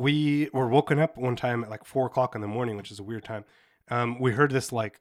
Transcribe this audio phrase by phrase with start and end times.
[0.00, 2.98] we were woken up one time at like four o'clock in the morning, which is
[2.98, 3.44] a weird time.
[3.90, 4.98] Um, we heard this like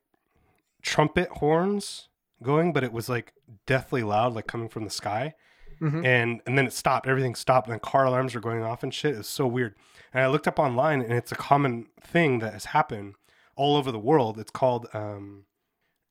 [0.81, 2.09] trumpet horns
[2.43, 3.31] going, but it was like
[3.65, 5.35] deathly loud, like coming from the sky.
[5.81, 6.05] Mhm.
[6.05, 7.07] And and then it stopped.
[7.07, 9.13] Everything stopped, and car alarms were going off and shit.
[9.15, 9.73] It was so weird.
[10.13, 13.15] And I looked up online, and it's a common thing that has happened
[13.55, 14.37] all over the world.
[14.37, 15.45] It's called um,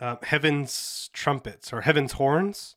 [0.01, 2.77] uh, heaven's trumpets or heaven's horns,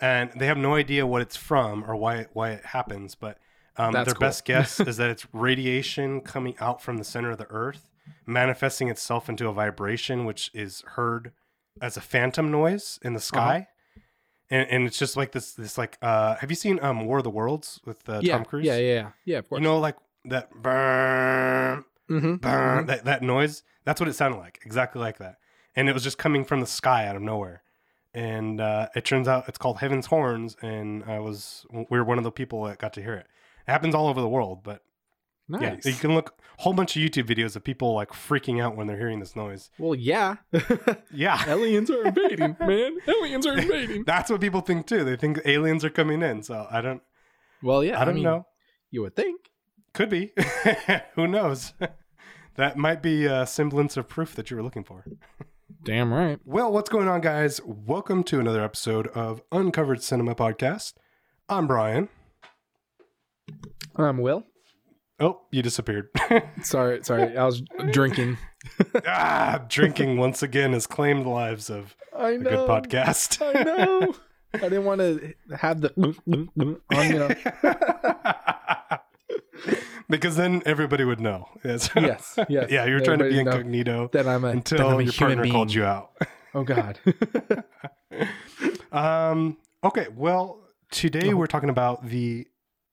[0.00, 3.14] and they have no idea what it's from or why it, why it happens.
[3.14, 3.38] But
[3.76, 4.20] um, their cool.
[4.20, 7.88] best guess is that it's radiation coming out from the center of the Earth,
[8.26, 11.32] manifesting itself into a vibration, which is heard
[11.80, 13.68] as a phantom noise in the sky.
[14.50, 17.24] And, and it's just like this, this like, uh, have you seen um, War of
[17.24, 18.66] the Worlds with uh, yeah, Tom Cruise?
[18.66, 19.38] yeah, yeah, yeah, yeah.
[19.38, 19.60] Of course.
[19.60, 22.34] You know, like that burn, mm-hmm.
[22.36, 23.62] burn, that, that noise.
[23.84, 25.36] That's what it sounded like, exactly like that.
[25.76, 27.62] And it was just coming from the sky out of nowhere.
[28.12, 32.18] And uh, it turns out it's called Heaven's Horns, and I was we were one
[32.18, 33.28] of the people that got to hear it.
[33.70, 34.82] It happens all over the world, but
[35.48, 35.62] nice.
[35.86, 38.74] yeah, you can look a whole bunch of YouTube videos of people like freaking out
[38.74, 39.70] when they're hearing this noise.
[39.78, 40.38] well, yeah.
[41.14, 42.96] Yeah, Aliens are invading, man.
[43.06, 44.02] Aliens are invading.
[44.04, 45.04] that's what people think too.
[45.04, 46.42] They think aliens are coming in.
[46.42, 47.00] So I don't,
[47.62, 48.00] Well, yeah.
[48.00, 48.44] I don't mean, know.
[48.90, 49.40] You would think.
[49.92, 50.32] Could be.
[51.14, 51.72] Who knows?
[52.56, 55.04] that might be a semblance of proof that you were looking for.
[55.84, 56.40] Damn right.
[56.44, 57.60] Well, what's going on, guys?
[57.64, 60.94] Welcome to another episode of Uncovered Cinema Podcast.
[61.48, 62.08] I'm Brian.
[64.06, 64.44] I'm Will.
[65.18, 66.08] Oh, you disappeared.
[66.62, 67.36] Sorry, sorry.
[67.36, 68.38] I was drinking.
[69.06, 73.40] ah, drinking once again has claimed the lives of I a good podcast.
[73.54, 74.14] I know.
[74.54, 77.28] I didn't want to have the on, know.
[80.08, 81.48] because then everybody would know.
[81.64, 81.90] Yes.
[81.94, 82.70] Yes, yes.
[82.70, 85.36] yeah, you were trying to be incognito That I'm a until I'm a your human
[85.36, 85.52] partner being.
[85.54, 86.10] called you out.
[86.54, 86.98] Oh God.
[88.92, 90.58] Um, okay, well,
[90.90, 91.36] today Uh-huh.
[91.36, 92.46] we're talking about the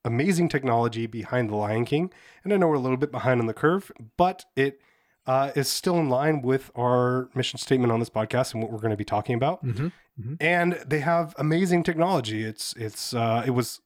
[0.08, 2.12] amazing technology behind The Lion King.
[2.44, 4.82] And I know we're a little bit behind on the curve, but it
[5.28, 8.80] uh, is still in line with our mission statement on this podcast and what we're
[8.80, 9.64] going to be talking about.
[9.66, 9.92] Mhm,
[10.40, 12.44] And they have amazing technology.
[12.44, 13.82] It's it's uh, it was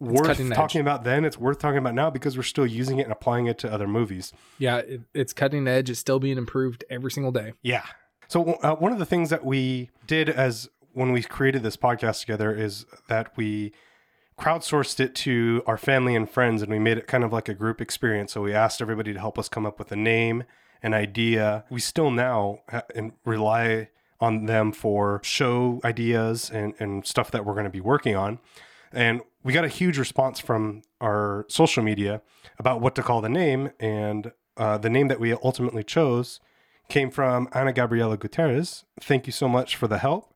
[0.00, 0.50] worth edge.
[0.54, 1.24] talking about then.
[1.24, 3.86] It's worth talking about now because we're still using it and applying it to other
[3.86, 4.32] movies.
[4.58, 5.90] yeah, it, it's cutting edge.
[5.90, 7.52] It's still being improved every single day.
[7.62, 7.84] Yeah.
[8.28, 12.20] So uh, one of the things that we did as when we created this podcast
[12.20, 13.72] together is that we
[14.40, 17.54] crowdsourced it to our family and friends, and we made it kind of like a
[17.54, 18.32] group experience.
[18.32, 20.44] So we asked everybody to help us come up with a name,
[20.82, 21.64] an idea.
[21.68, 27.44] We still now ha- and rely on them for show ideas and, and stuff that
[27.44, 28.38] we're going to be working on.
[28.92, 32.22] And we got a huge response from our social media
[32.58, 33.70] about what to call the name.
[33.78, 36.40] And uh, the name that we ultimately chose
[36.88, 38.84] came from Ana Gabriela Gutierrez.
[39.00, 40.34] Thank you so much for the help.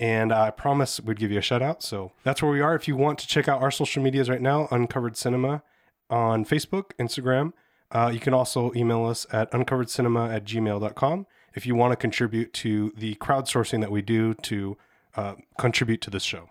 [0.00, 1.82] And I promise we'd give you a shout out.
[1.82, 2.74] So that's where we are.
[2.74, 5.62] If you want to check out our social medias right now, Uncovered Cinema
[6.10, 7.52] on Facebook, Instagram.
[7.90, 12.52] Uh, you can also email us at uncoveredcinema at gmail.com if you want to contribute
[12.52, 14.76] to the crowdsourcing that we do to
[15.16, 16.50] uh, contribute to this show.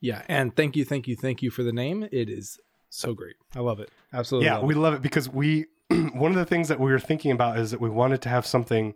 [0.00, 2.08] Yeah, and thank you, thank you, thank you for the name.
[2.12, 3.36] It is so great.
[3.54, 3.90] I love it.
[4.12, 4.46] Absolutely.
[4.46, 4.78] yeah love we it.
[4.78, 5.66] love it because we
[6.12, 8.46] one of the things that we were thinking about is that we wanted to have
[8.46, 8.94] something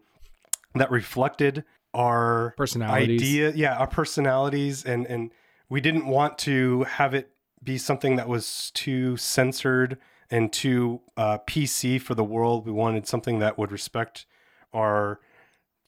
[0.74, 3.20] that reflected our personalities.
[3.22, 5.32] idea yeah our personalities and and
[5.68, 7.30] we didn't want to have it
[7.62, 9.96] be something that was too censored
[10.30, 14.26] and too uh, pc for the world we wanted something that would respect
[14.72, 15.20] our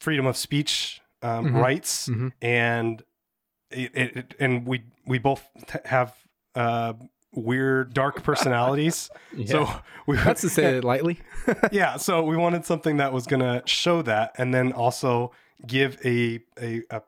[0.01, 1.61] freedom of speech um, Mhm.
[1.63, 2.33] rights Mhm.
[2.41, 3.03] and
[3.71, 6.15] it, it, and we we both t- have
[6.55, 6.93] uh,
[7.33, 9.47] weird dark personalities Yeah.
[9.47, 9.69] so
[10.07, 11.19] we That's to say it lightly.
[11.73, 15.33] yeah so we wanted something that was going to show that and then also
[15.67, 17.03] give a, a a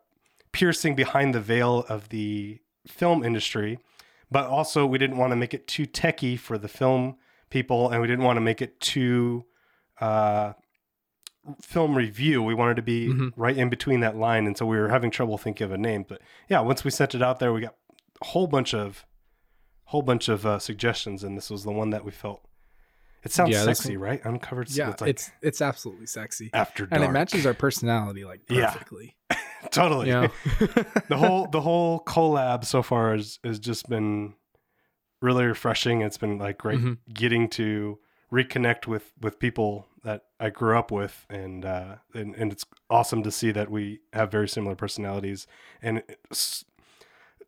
[0.52, 3.78] piercing behind the veil of the film industry
[4.30, 7.16] but also we didn't want to make it too techy for the film
[7.50, 9.44] people and we didn't want to make it too
[10.00, 10.52] uh
[11.62, 13.32] film review we wanted to be Mhm.
[13.36, 16.04] right in between that line and so we were having trouble thinking of a name
[16.06, 17.74] but yeah once we sent it out there we got
[18.20, 19.04] a whole bunch of
[19.84, 22.44] whole bunch of uh, suggestions and this was the one that we felt
[23.24, 26.92] it sounds Yeah, sexy right uncovered Yeah, it's like it's it's absolutely sexy, after dark
[26.92, 28.70] and it matches our personality like Yeah.
[28.70, 29.16] perfectly.
[29.70, 30.32] totally You know?
[31.08, 34.34] the whole the whole collab so far has, has just been
[35.20, 36.98] really refreshing it's been like great Mhm.
[37.12, 37.98] getting to
[38.32, 43.22] reconnect with with people that i grew up with and uh and, and it's awesome
[43.24, 45.46] to see that we have very similar personalities
[45.82, 46.02] and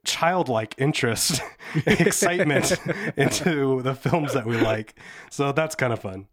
[0.05, 1.41] childlike interest
[1.87, 2.73] and excitement
[3.17, 4.99] into the films that we like
[5.31, 6.27] so that's kind of fun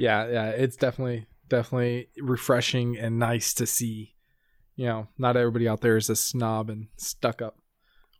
[0.00, 4.14] yeah, yeah, it's definitely definitely refreshing and nice to see.
[4.76, 7.58] You know, not everybody out there is a snob and stuck up,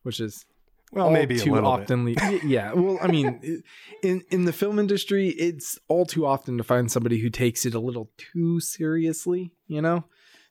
[0.03, 0.45] which is
[0.91, 2.05] Well, maybe a too often.
[2.05, 2.73] le- yeah.
[2.73, 3.63] Well, I mean,
[4.03, 7.75] in in the film industry, it's all too often to find somebody who takes it
[7.75, 9.53] a little too seriously.
[9.69, 10.05] You know,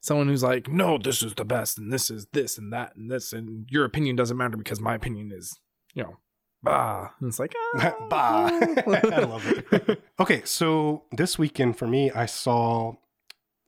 [0.07, 3.11] someone who's like, "No, this is the best, and this is this and that and
[3.11, 5.59] this, and your opinion doesn't matter because my opinion is,
[5.93, 6.17] you know,
[6.63, 7.95] bah." And it's like, ah.
[8.09, 8.47] bah.
[8.87, 10.01] I love it.
[10.19, 12.95] Okay, so this weekend for me, I saw.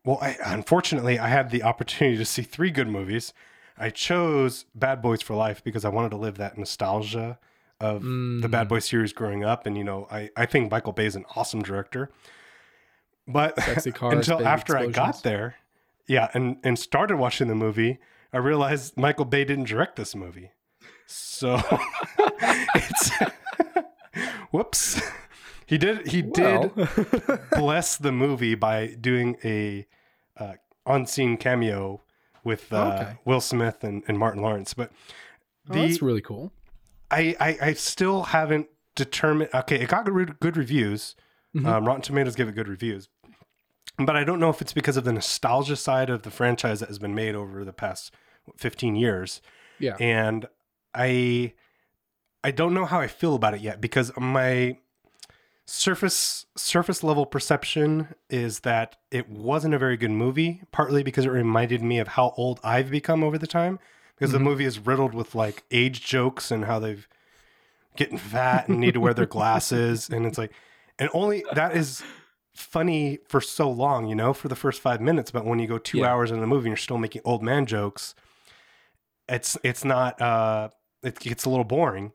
[0.06, 3.33] Well, I, unfortunately, I had the opportunity to see three good movies.
[3.77, 7.38] I chose Bad Boys for Life because I wanted to live that nostalgia
[7.81, 11.06] of the Bad Boy series growing up, and you know, I I think Michael Bay
[11.06, 12.09] is an awesome director.
[13.27, 15.56] But Sexy cars, until after I got there,
[16.10, 18.00] yeah, and and started watching the movie,
[18.34, 20.52] I realized Michael Bay didn't direct this movie.
[21.06, 21.62] So
[22.76, 23.12] it's
[24.52, 25.02] whoops.
[25.66, 26.72] He did he did
[27.52, 29.88] bless the movie by doing a
[30.38, 30.54] uh,
[30.86, 32.02] on-scene cameo
[32.44, 33.18] with uh, Okay.
[33.26, 34.74] Will Smith and, and Martin Lawrence.
[34.74, 34.92] But
[35.70, 36.52] oh, that's really cool.
[37.12, 39.52] I, I I still haven't determined.
[39.54, 41.16] Okay, it got good, good reviews.
[41.56, 41.68] Mhm.
[41.68, 43.10] Um, Rotten Tomatoes gave it good reviews,
[44.00, 46.90] but I don't know if it's because of the nostalgia side of the franchise that
[46.90, 48.13] has been made over the past
[48.57, 49.42] fifteen years.
[49.80, 49.96] Yeah.
[50.00, 50.46] and
[50.94, 51.54] I
[52.44, 54.78] I don't know how I feel about it yet because my
[55.66, 61.30] surface surface level perception is that it wasn't a very good movie partly because it
[61.30, 63.78] reminded me of how old I've become over the time
[64.16, 64.34] because Mhm.
[64.34, 67.07] the movie is riddled with like age jokes and how they've
[67.96, 70.51] getting fat and need to wear their glasses and it's like
[70.98, 72.01] and only that is
[72.60, 75.78] funny for so long you know for the first 5 minutes but when you go
[75.78, 76.08] 2 Yeah.
[76.08, 78.16] hours into the movie and you're still making old man jokes
[79.28, 80.70] it's it's not uh
[81.04, 82.12] it gets a little boring.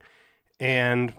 [0.60, 1.14] And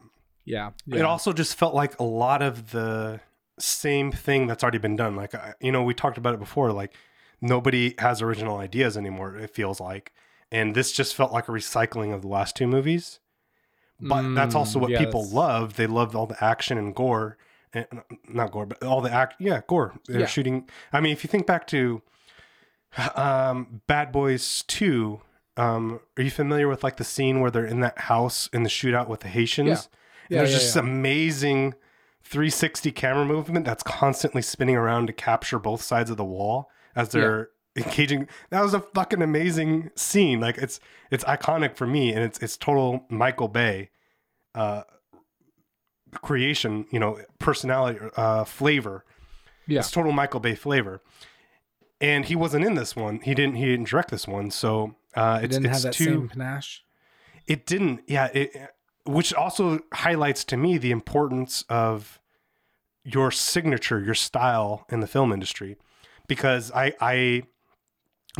[0.45, 0.72] Yeah.
[0.92, 3.19] it also just felt like a lot of the
[3.60, 5.16] same thing that's already been done.
[5.16, 6.94] Like you know we talked about it before like
[7.42, 10.13] nobody has original ideas anymore it feels like.
[10.51, 13.19] And this just felt like a recycling of the last two movies.
[14.00, 15.75] But that's also Mm, what yeah, people love.
[15.75, 17.38] They love all the action and gore
[17.75, 20.25] and not gore but all the act yeah gore they're Yeah.
[20.25, 22.01] shooting i mean if you think back to
[23.16, 25.19] um bad boys 2
[25.57, 28.69] um are you familiar with like the scene where they're in that house in the
[28.69, 29.74] shootout with the haitians Yeah.
[29.74, 29.89] and
[30.30, 31.74] Yeah, there's yeah, just amazing
[32.24, 37.10] 360 camera movement that's constantly spinning around to capture both sides of the wall as
[37.10, 38.27] they're engaging.
[38.50, 40.39] That was a fucking amazing scene.
[40.39, 40.80] Like it's
[41.12, 43.92] it's iconic for me, and it's it's total Michael Bay
[44.56, 44.81] uh,
[46.21, 46.85] creation.
[46.91, 49.06] You know, personality, uh, flavor.
[49.67, 49.79] Yeah.
[49.79, 51.01] It's total Michael Bay flavor.
[52.01, 53.19] And he wasn't in this one.
[53.21, 53.56] He didn't.
[53.56, 54.51] He didn't direct this one.
[54.51, 56.03] So uh, It it's didn't it's have that too.
[56.06, 56.83] same panache.
[57.47, 58.01] It didn't.
[58.07, 58.25] Yeah.
[58.33, 58.51] It,
[59.06, 62.19] which also highlights to me the importance of
[63.03, 65.77] your signature, your style in the film industry,
[66.27, 67.44] because I I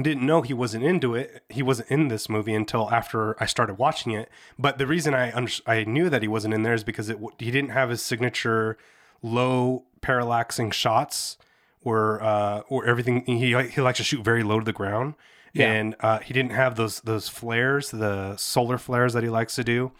[0.02, 1.44] didn't know he wasn't into it.
[1.50, 4.30] He wasn't in this movie until after I started watching it.
[4.60, 7.14] But the reason I under, I knew that he wasn't in there is because it
[7.14, 8.78] w- he didn't have his signature
[9.22, 11.38] low parallaxing shots
[11.82, 15.14] where uh where everything he he likes to shoot very low to the ground.
[15.54, 15.72] Yeah.
[15.72, 19.64] And uh, he didn't have those those flares, the solar flares that he likes to
[19.64, 19.94] do,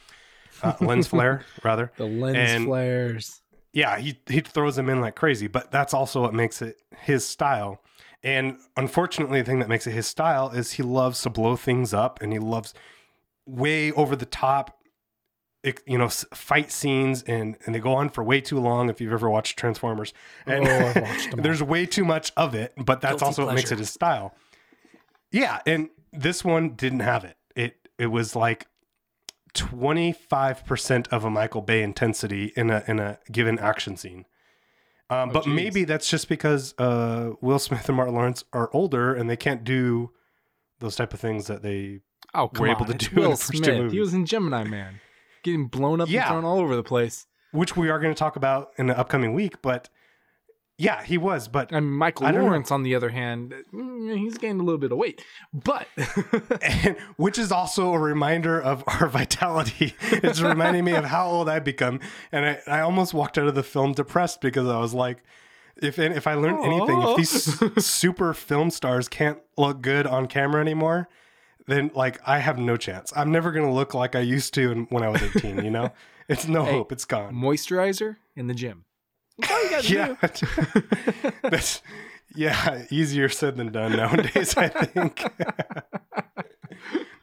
[0.62, 1.92] uh, lens flare rather.
[1.96, 3.42] The lens And- flares.
[3.72, 7.26] Yeah, he he throws them in like crazy, but that's also what makes it his
[7.28, 7.82] style.
[8.26, 11.94] And unfortunately, the thing that makes it his style is he loves to blow things
[11.94, 12.74] up, and he loves
[13.46, 14.80] way over the top,
[15.86, 18.90] you know, fight scenes, and and they go on for way too long.
[18.90, 20.12] If you've ever watched Transformers,
[20.48, 23.72] and Oh, watched there's way too much of it, but that's Guilty also what makes
[23.72, 24.34] it his style.
[25.32, 27.38] Yeah, and this one didn't have it.
[27.56, 28.66] It it was like
[29.54, 34.26] 25% of a Michael Bay intensity in a in a given action scene.
[35.10, 35.54] Um, Oh, but geez.
[35.54, 39.64] maybe that's just because uh, Will Smith and Martin Lawrence are older and they can't
[39.64, 40.12] do
[40.80, 42.00] those type of things that they.
[42.34, 42.88] Oh, able on.
[42.88, 43.92] to it's do in Will the first two Smith.
[43.92, 45.00] He was in Gemini Man,
[45.44, 46.22] getting blown up Yeah.
[46.24, 47.28] and thrown all over the place.
[47.52, 49.90] Which we are going to talk about in the upcoming week, but
[50.78, 51.48] yeah, he was.
[51.48, 52.48] But And Michael I don't know.
[52.48, 55.88] Lawrence, on the other hand, mm, he's gained a little bit of weight, but
[56.62, 59.96] and, which is also a reminder of our vitality.
[60.12, 62.00] It's reminding me of how old I've become,
[62.32, 65.24] and I, I almost walked out of the film depressed because I was like,
[65.78, 70.62] if if I learned anything, if these super film stars can't look good on camera
[70.62, 71.08] anymore,
[71.68, 73.12] then like I have no chance.
[73.16, 75.64] I'm never gonna look like I used to when I was 18.
[75.64, 75.92] You know,
[76.30, 76.92] it's no Hey, hope.
[76.92, 77.34] It's gone.
[77.34, 78.86] moisturizer in the gym.
[79.38, 81.32] That's all you gotta Yeah, do.
[81.50, 81.82] that's
[82.36, 84.56] yeah, easier said than done nowadays.
[84.58, 85.24] I think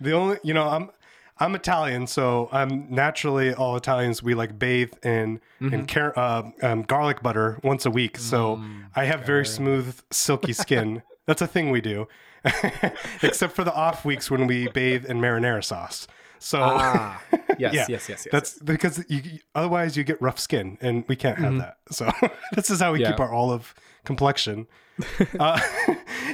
[0.00, 0.90] the only you know I'm
[1.38, 4.22] I'm Italian, so I'm naturally all Italians.
[4.22, 8.62] We like bathe in in car- uh, um, garlic butter once a week, so
[8.94, 11.02] I have very smooth, silky skin.
[11.26, 12.08] That's a thing we do,
[13.22, 16.06] except for the off weeks when we bathe in marinara sauce.
[16.42, 17.22] So Ah,
[17.58, 18.28] yes, Yeah, yes, yes, yes.
[18.32, 19.22] that's because you
[19.54, 21.58] otherwise you get rough skin, and we can't have Mhm.
[21.60, 21.76] that.
[21.90, 22.10] So
[22.54, 24.66] this is how we keep our olive complexion.
[25.40, 25.60] uh,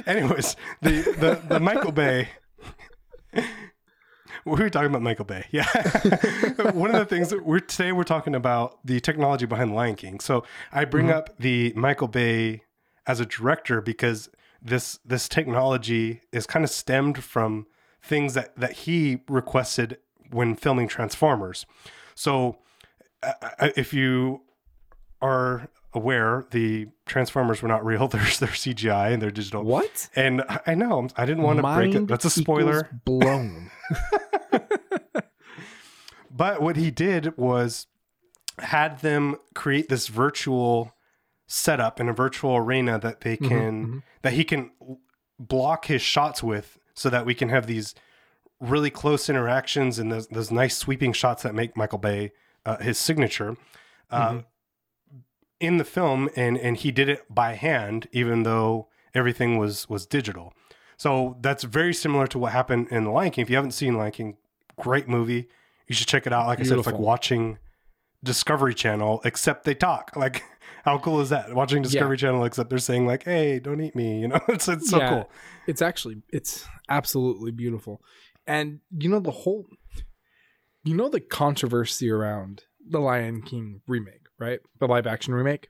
[0.07, 2.29] anyways, the the the Michael Bay.
[4.45, 5.45] We were talking about Michael Bay.
[5.51, 5.67] Yeah.
[6.71, 10.19] One of the things that we're today we're talking about the technology behind Lion King.
[10.19, 11.13] So I bring Mhm.
[11.13, 12.63] up the Michael Bay
[13.05, 14.29] as a director because
[14.61, 17.67] this this technology is kind of stemmed from
[18.09, 19.97] things that that he requested
[20.31, 21.65] when filming Transformers.
[22.15, 22.57] So
[23.23, 24.41] uh, if you
[25.21, 28.07] are aware, the Transformers were not real.
[28.09, 29.63] They're, they're CGI and they're digital.
[29.63, 30.09] what?
[30.15, 32.07] And I- know I didn't want to break it.
[32.07, 32.89] That's a spoiler.
[33.05, 33.71] Blown.
[36.31, 37.87] But what he did was
[38.59, 40.93] had them create this virtual
[41.47, 44.03] setup in a virtual arena that they can mhm.
[44.21, 44.71] that he can
[45.37, 47.95] block his shots with so that we can have these
[48.59, 52.31] really close interactions and those, those nice sweeping shots that make Michael Bay
[52.65, 53.55] uh, his signature
[54.11, 54.45] uh, Mhm.
[55.59, 60.05] in the film and and he did it by hand even though everything was was
[60.05, 60.53] digital.
[60.97, 63.43] So that's very similar to what happened in The Lion King.
[63.43, 64.37] If you haven't seen Lion King
[64.77, 65.47] great movie.
[65.87, 66.47] You should check it out.
[66.47, 67.57] Like I said it's like watching
[68.23, 70.11] Discovery Channel except they talk.
[70.15, 70.43] Like
[70.85, 74.19] how cool is that watching Discovery Channel except they're saying like hey don't eat me
[74.21, 75.09] you know it's it's so Yeah.
[75.09, 75.31] cool
[75.67, 78.01] It's actually it's absolutely beautiful.
[78.47, 79.65] And you know the whole
[80.83, 84.59] you know the controversy around the Lion King remake, right?
[84.79, 85.69] The live action remake?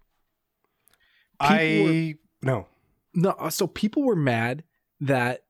[1.39, 2.67] I no
[3.13, 4.63] No, uh, so people were mad
[4.99, 5.43] that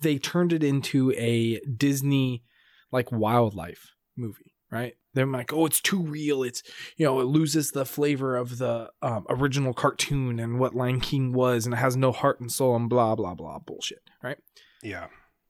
[0.00, 2.44] they turned it into a Disney
[2.92, 4.94] like wildlife movie, right?
[5.16, 6.42] They're like, oh, it's too real.
[6.44, 6.62] It's
[6.96, 11.32] you know, it loses the flavor of the um, original cartoon and what Lion King
[11.32, 14.38] was, and it has no heart and soul and blah blah blah bullshit, right?
[14.82, 15.06] yeah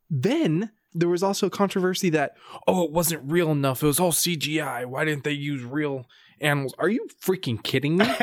[0.08, 3.82] Then there was also controversy that oh, it wasn't real enough.
[3.82, 4.86] It was all CGI.
[4.86, 6.06] Why didn't they use real
[6.40, 6.74] animals?
[6.78, 8.06] Are you freaking kidding me?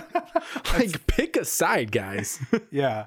[0.72, 2.40] like, pick a side, guys.
[2.70, 3.06] yeah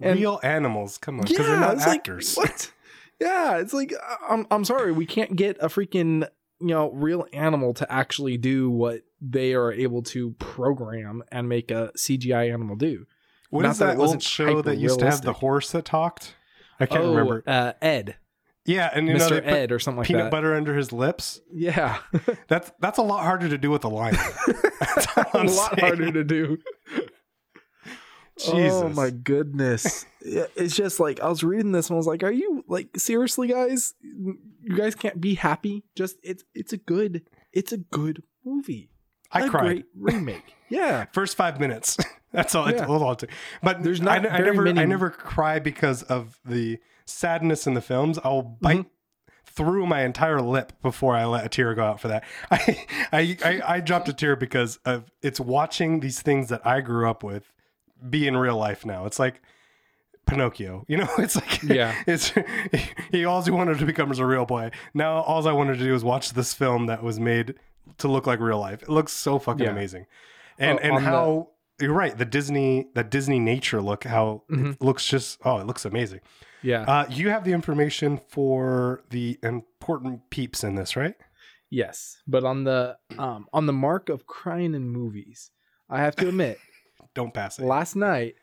[0.00, 2.72] And- real animals come on because they're not actors Like, what?
[3.18, 6.28] Yeah, it's like uh, I'm I'm sorry, we can't get a freaking
[6.60, 11.70] you know real animal to actually do what they are able to program and make
[11.70, 13.06] a CGI animal do.
[13.50, 16.34] What Not is that that, old show that used to have the horse that talked?
[16.80, 17.42] I can't oh, remember.
[17.46, 18.16] Uh, Ed,
[18.64, 20.30] Yeah, and you know Ed, or something like peanut that.
[20.30, 21.40] butter under his lips.
[21.52, 21.98] Yeah,
[22.48, 24.16] That's that's a lot harder to do with a lion.
[24.80, 25.80] That's all lot saying.
[25.80, 26.58] harder to do.
[28.38, 28.72] Jesus.
[28.72, 30.04] Oh my goodness.
[30.20, 33.48] It's just like I was reading this and I was like, are you like seriously
[33.48, 33.94] guys?
[34.02, 35.84] You guys can't be happy?
[35.94, 38.90] Just it's it's a good it's a good movie.
[39.32, 39.62] I a cried.
[39.64, 40.54] great remake.
[40.68, 41.04] Yeah.
[41.12, 41.96] First five minutes.
[42.32, 42.66] That's all.
[42.66, 42.86] It's Yeah.
[42.88, 43.30] all it took.
[43.62, 47.74] But There's I, not I very never I never cry because of the sadness in
[47.74, 48.18] the films.
[48.24, 48.88] I'll bite Mm-hmm.
[49.46, 52.24] through my entire lip before I let a tear go out for that.
[52.50, 56.80] I I I, I dropped a tear because of it's watching these things that I
[56.80, 57.52] grew up with
[58.08, 59.06] be in real life now.
[59.06, 59.40] It's like
[60.26, 61.08] Pinocchio, you know.
[61.18, 61.94] It's like Yeah.
[62.06, 62.32] it's
[63.10, 64.70] he all he wanted to become was a real boy.
[64.94, 67.54] Now all I wanted to do is watch this film that was made
[67.98, 68.82] to look like real life.
[68.82, 69.70] It looks so fucking Yeah.
[69.70, 70.06] amazing,
[70.58, 71.48] and Oh, and on the- how
[71.80, 72.16] you're right.
[72.16, 74.72] The Disney that Disney nature look how Mhm.
[74.74, 76.20] it looks just oh it looks amazing.
[76.62, 76.82] Yeah.
[76.82, 81.14] Uh, you have the information for the important peeps in this, right?
[81.70, 82.18] yes.
[82.26, 85.50] But on the um on the mark of crying in movies,
[85.90, 86.58] I have to admit,
[87.16, 87.64] Don't pass it.
[87.64, 88.36] last night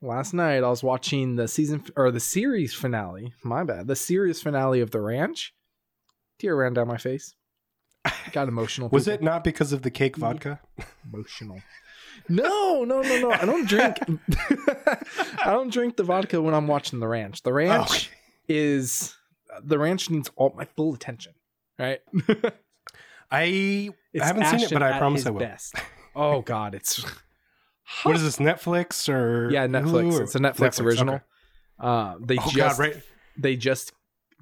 [0.00, 3.32] last night I was watching the season or the series finale.
[3.42, 3.88] My bad.
[3.88, 5.52] The series finale of The Ranch.
[6.38, 7.34] Tear ran down my face.
[8.32, 8.88] Got emotional.
[8.92, 9.14] Was people.
[9.14, 10.20] it not because of the cake mm-hmm.
[10.20, 10.60] vodka?
[11.12, 11.60] emotional.
[12.28, 13.30] No, no, no, no.
[13.32, 13.96] I don't drink.
[15.44, 17.42] I don't drink the vodka when I'm watching the ranch.
[17.42, 18.16] The ranch Oh,
[18.48, 19.16] is
[19.62, 21.32] the ranch needs all my full attention.
[21.78, 22.00] Right?
[23.30, 25.40] I It's haven't seen it, but I promise I will.
[25.40, 25.74] Best.
[26.14, 27.04] Oh God, it's
[28.02, 28.36] What is this?
[28.36, 30.12] Netflix or yeah Netflix.
[30.12, 30.20] Hulu?
[30.22, 31.14] It's a Netflix, original.
[31.16, 31.24] okay.
[31.80, 32.96] Uh, they Oh just god, right
[33.36, 33.92] they just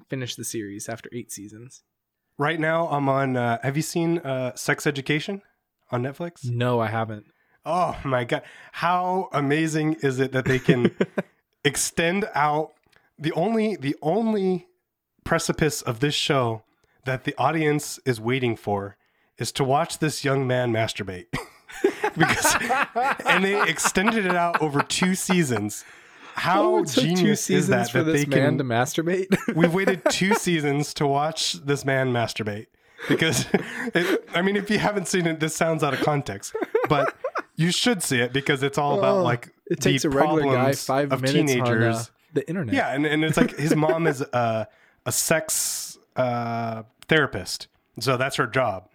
[0.09, 1.83] finished the series after eight seasons.
[2.37, 3.37] right now I'm on.
[3.37, 5.41] Uh, have you seen uh, Sex Education
[5.91, 6.43] on Netflix?
[6.45, 7.25] No, I haven't.
[7.65, 10.95] Oh my god, how amazing is it that they can
[11.63, 12.71] extend out
[13.19, 14.67] the only the only
[15.23, 16.63] precipice of this show
[17.05, 18.97] that the audience is waiting for
[19.37, 21.25] is to watch this young man masturbate.
[22.17, 22.55] because
[23.25, 25.85] and they extended it out over two seasons.
[26.35, 28.63] How Oh, it took two genius is that for that this they man can to
[28.63, 29.35] masturbate?
[29.55, 32.67] We've waited two seasons to watch this man masturbate
[33.09, 36.55] because, it, I mean, if you haven't seen it, this sounds out of context,
[36.89, 37.15] but
[37.55, 40.43] you should see it because it's all about Oh, like it takes the a regular
[40.53, 41.95] guy five of minutes teenagers.
[41.95, 42.75] on uh, the internet.
[42.75, 44.67] yeah, and, and it's like his mom is a,
[45.07, 47.67] a sex uh, therapist.
[47.99, 48.89] So that's her job.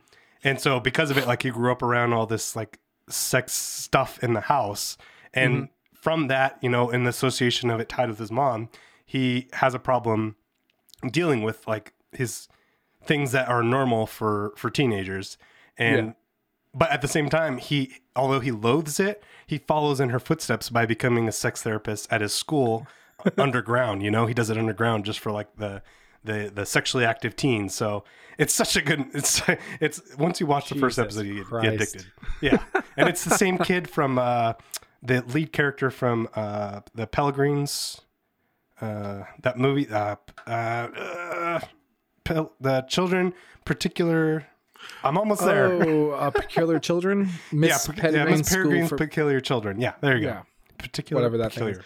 [0.44, 4.22] And so because of it, like he grew up around all this like sex stuff
[4.22, 4.96] in the house.
[5.34, 5.64] And mm-hmm.
[5.94, 8.68] from that, you know, in the association of it tied with his mom,
[9.04, 10.36] he has a problem
[11.10, 12.48] dealing with like his
[13.04, 15.36] things that are normal for for teenagers.
[15.76, 16.12] And Yeah.
[16.74, 20.70] but at the same time, he although he loathes it, he follows in her footsteps
[20.70, 22.86] by becoming a sex therapist at his school
[23.38, 24.02] underground.
[24.02, 25.82] You know, he does it underground just for like the
[26.24, 27.74] the the sexually active teens.
[27.74, 28.04] So
[28.38, 29.06] it's such a good.
[29.14, 29.42] It's
[29.80, 32.06] it's once you watch the first episode, you get, get addicted.
[32.40, 32.62] Yeah,
[32.96, 34.54] and it's the same kid from uh,
[35.02, 38.00] the lead character from uh, the Pellegrins.
[38.80, 41.60] Uh, that movie, uh, uh, uh,
[42.24, 43.32] Pel- the children,
[43.64, 44.44] particular.
[45.04, 45.66] I'm almost there.
[45.68, 49.80] Oh, uh, peculiar children, Miss yeah, yeah, Miss Peregrine's for peculiar children.
[49.80, 50.32] Yeah, there you Yeah.
[50.32, 50.42] go.
[50.78, 51.84] Particular, Whatever that thing peculiar.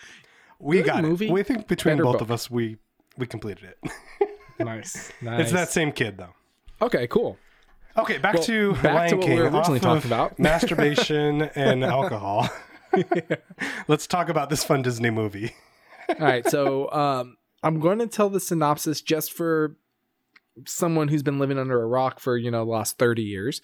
[0.59, 1.27] We Good got movie.
[1.27, 1.33] it.
[1.33, 2.23] We think between Better both book.
[2.23, 2.79] of us, we
[3.19, 3.91] we completed it.
[4.59, 5.41] nice, nice.
[5.43, 6.35] It's that same kid though.
[6.81, 7.39] Okay, cool.
[7.97, 9.39] Okay, back Well, to back to Lion what we King.
[9.39, 10.39] were originally talking about.
[10.39, 12.49] masturbation and alcohol.
[13.89, 15.55] Let's talk about this fun Disney movie.
[16.09, 19.77] All right, so um, I'm going to tell the synopsis just for
[20.67, 23.61] someone who's been living under a rock for you know the last 30 years.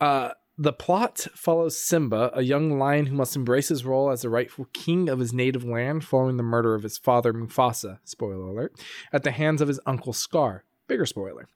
[0.00, 4.28] Uh, the plot follows Simba, a young lion who must embrace his role as the
[4.28, 8.00] rightful king of his native land following the murder of his father Mufasa.
[8.04, 8.72] Spoiler alert!
[9.12, 10.64] At the hands of his uncle Scar.
[10.88, 11.48] Bigger spoiler.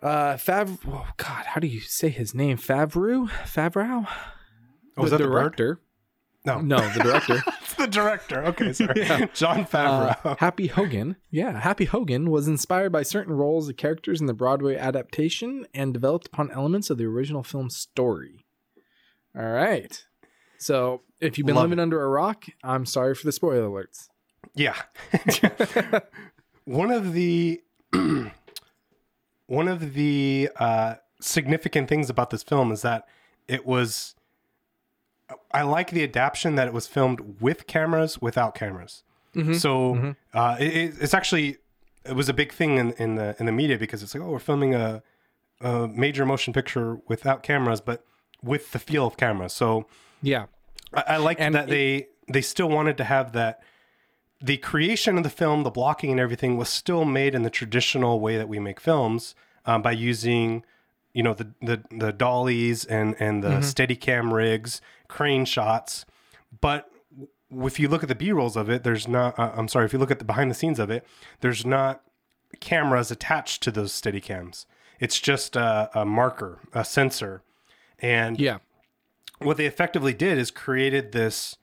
[0.00, 0.78] Uh, Fav.
[0.86, 2.56] Oh God, how do you say his name?
[2.56, 3.28] Favreau.
[3.28, 4.06] Favreau.
[4.96, 5.56] Oh, was that the bird?
[5.56, 5.80] director.
[6.56, 7.42] No, No, the director.
[7.62, 8.44] it's the director.
[8.46, 9.26] Okay, sorry, Yeah.
[9.34, 9.64] Jon Uh,
[10.14, 10.38] Favreau.
[10.38, 14.76] Happy Hogan, yeah, Happy Hogan was inspired by certain roles of characters in the Broadway
[14.76, 18.46] adaptation and developed upon elements of the original film story.
[19.38, 20.04] All right.
[20.58, 24.08] So if you've been Love living under a rock, I'm sorry for the spoiler alerts.
[24.54, 24.74] yeah,
[26.64, 27.60] one of the
[29.46, 33.04] one of the uh, significant things about this film is that
[33.46, 34.14] it was.
[35.52, 39.02] I like the adaptation that it was filmed with cameras, without cameras.
[39.34, 39.54] Mhm.
[39.56, 40.16] So Mhm.
[40.34, 41.58] uh, it- it, it's actually
[42.04, 44.30] it was a big thing in, in the in the media because it's like oh
[44.30, 45.02] we're filming a,
[45.60, 48.04] a major motion picture without cameras, but
[48.42, 49.52] with the feel of cameras.
[49.52, 49.86] So
[50.22, 50.46] Yeah.
[50.94, 53.60] I, I like that it- they they still wanted to have that.
[54.40, 58.20] The creation of the film, the blocking and everything was still made in the traditional
[58.20, 59.34] way that we make films
[59.66, 60.64] um, by using,
[61.12, 66.04] you know, the the, the dollies and and the steady cam rigs, crane shots.
[66.60, 66.90] But
[67.50, 69.38] if you look at the B rolls of it, there's not.
[69.38, 71.04] Uh, I'm sorry, if you look at the behind the scenes of it,
[71.40, 72.02] there's not
[72.60, 74.66] cameras attached to those steady cams.
[75.00, 77.42] It's just a, a marker, a sensor,
[78.00, 78.58] and Yeah.
[79.38, 81.56] what they effectively did is created this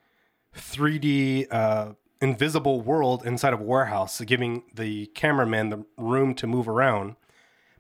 [0.56, 6.68] 3D uh, invisible world inside of a warehouse, giving the cameraman the room to move
[6.70, 7.16] around,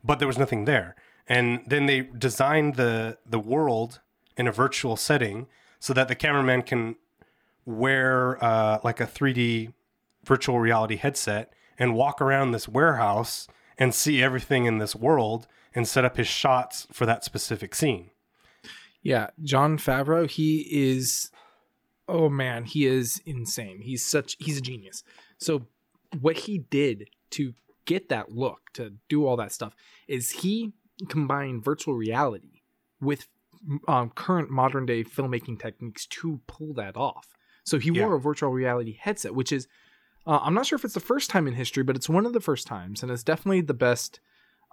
[0.04, 0.95] but there was nothing there.
[1.28, 4.01] And then they designed the the world
[4.38, 5.48] in a virtual setting
[5.80, 6.95] so that the cameraman can
[7.65, 9.74] wear uh, like a 3D
[10.24, 15.88] virtual reality headset and walk around this warehouse and see everything in this world and
[15.88, 18.12] set up his shots for that specific scene.
[19.02, 21.30] Yeah, Jon Favreau, he is
[22.08, 23.82] oh man, he is insane.
[23.82, 25.04] He's such he's a genius.
[25.38, 25.67] So
[26.21, 27.54] what he did to
[27.86, 29.76] get that look, to do all that stuff
[30.08, 30.74] is he
[31.10, 32.62] combined virtual reality
[33.02, 33.28] with
[33.88, 37.36] um, current modern day filmmaking techniques to pull that off.
[37.63, 38.06] So he Yeah.
[38.06, 39.67] wore a virtual reality headset, which is
[40.28, 42.34] uh, I'm not sure if it's the first time in history, but it's one of
[42.34, 44.19] the first times, and it's definitely the best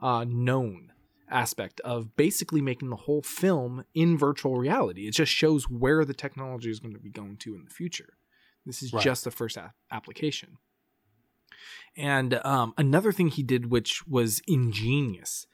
[0.00, 0.92] uh, known
[1.28, 5.07] aspect of basically making the whole film in virtual reality.
[5.07, 8.14] It just shows where the technology is going to be going to in the future.
[8.64, 9.02] This is Right.
[9.05, 10.57] just the first a- application.
[11.96, 15.46] And um, another thing he did, which was ingenious.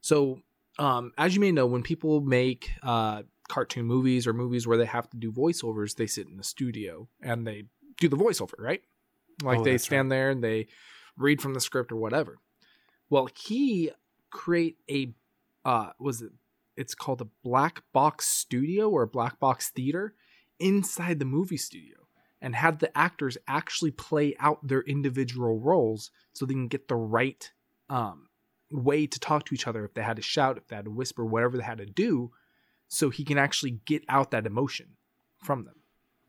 [0.00, 0.40] So,
[0.78, 4.86] um, as you may know, when people make uh, cartoon movies or movies where they
[4.86, 7.64] have to do voiceovers, they sit in the studio and they
[7.98, 8.82] do the voiceover, right?
[9.42, 10.68] Like Oh, they stand there and they
[11.16, 12.38] read from the script or whatever.
[13.10, 13.90] Well, he
[14.30, 15.14] create a
[15.64, 16.32] uh was it
[16.76, 20.14] it's called a black box studio or a black box theater
[20.58, 21.98] inside the movie studio
[22.40, 26.96] and had the actors actually play out their individual roles so they can get the
[26.96, 27.52] right
[27.88, 28.26] um
[28.74, 30.90] way to talk to each other if they had to shout if they had to
[30.90, 32.30] whisper whatever they had to do
[32.88, 34.88] so he can actually get out that emotion
[35.42, 35.74] from them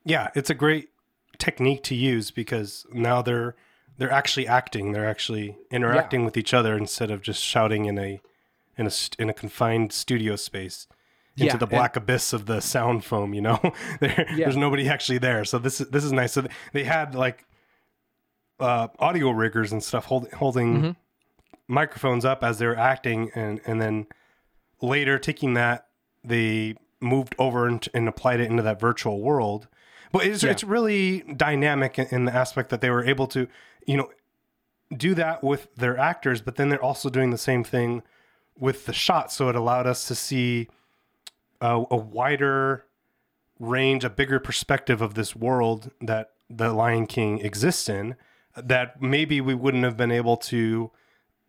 [0.08, 0.90] yeah, it's a great
[1.40, 3.56] technique to use because now they're
[3.98, 4.92] they're actually acting.
[4.92, 8.22] They're actually interacting with each other instead of just shouting in a
[8.78, 10.86] in a in a confined studio space
[11.38, 13.34] into Yeah, the and- black abyss of the sound foam.
[13.34, 13.60] You know,
[14.00, 14.36] there, Yeah.
[14.46, 15.44] there's nobody actually there.
[15.44, 16.34] So this is this is nice.
[16.34, 17.46] So they had like
[18.60, 20.96] uh, audio riggers and stuff hold, holding Mhm.
[21.68, 24.08] Microphones up as they were acting, and and then
[24.82, 25.88] later taking that
[26.24, 29.68] they moved over and, and applied it into that virtual world.
[30.12, 30.52] But it's Yeah.
[30.52, 33.48] it's really dynamic in, in the aspect that they were able to,
[33.86, 34.10] you know,
[34.96, 38.04] do that with their actors, but then they're also doing the same thing
[38.58, 39.32] with the shot.
[39.32, 40.68] So it allowed us to see
[41.60, 42.86] a, a wider
[43.60, 48.16] range, a bigger perspective of this world that the Lion King exists in.
[48.56, 50.92] That maybe we wouldn't have been able to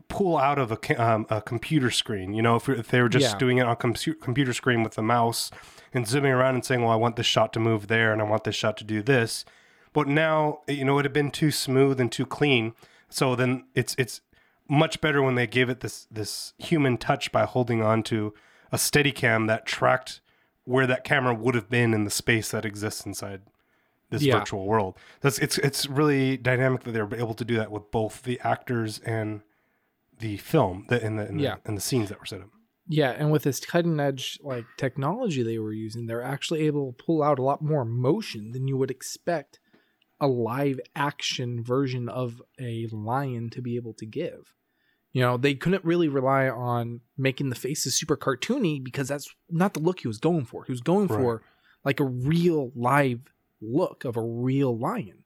[0.09, 2.33] pull out of a, um, a computer screen.
[2.33, 3.39] You know, if, if they were just Yeah.
[3.39, 5.51] doing it on a compu- computer screen with the mouse
[5.93, 8.25] and zooming around and saying, "Well, I want this shot to move there, and I
[8.25, 9.45] want this shot to do this."
[9.93, 12.75] But now, you know, it had been too smooth and too clean.
[13.09, 14.21] So then it's it's
[14.69, 18.35] much better when they gave it this this human touch by holding on to
[18.73, 20.21] a steady cam that tracked
[20.65, 23.43] where that camera would have been in the space that exists inside
[24.11, 24.39] this Yeah.
[24.39, 24.97] virtual world.
[25.21, 28.99] That's it's it's really dynamic that they're able to do that with both the actors
[29.01, 29.43] and
[30.19, 31.57] the film that in the in the, Yeah.
[31.67, 32.51] in the scenes that were set up.
[32.89, 37.05] Yeah, and with this cutting edge like technology they were using, they're actually able to
[37.05, 39.59] pull out a lot more emotion than you would expect
[40.21, 44.55] a live action version of a lion to be able to give.
[45.13, 49.75] You know, they couldn't really rely on making the faces super cartoony because that's not
[49.75, 50.65] the look he was going for.
[50.65, 51.43] He was going for
[51.85, 53.21] like a real live
[53.61, 55.25] look of a real lion.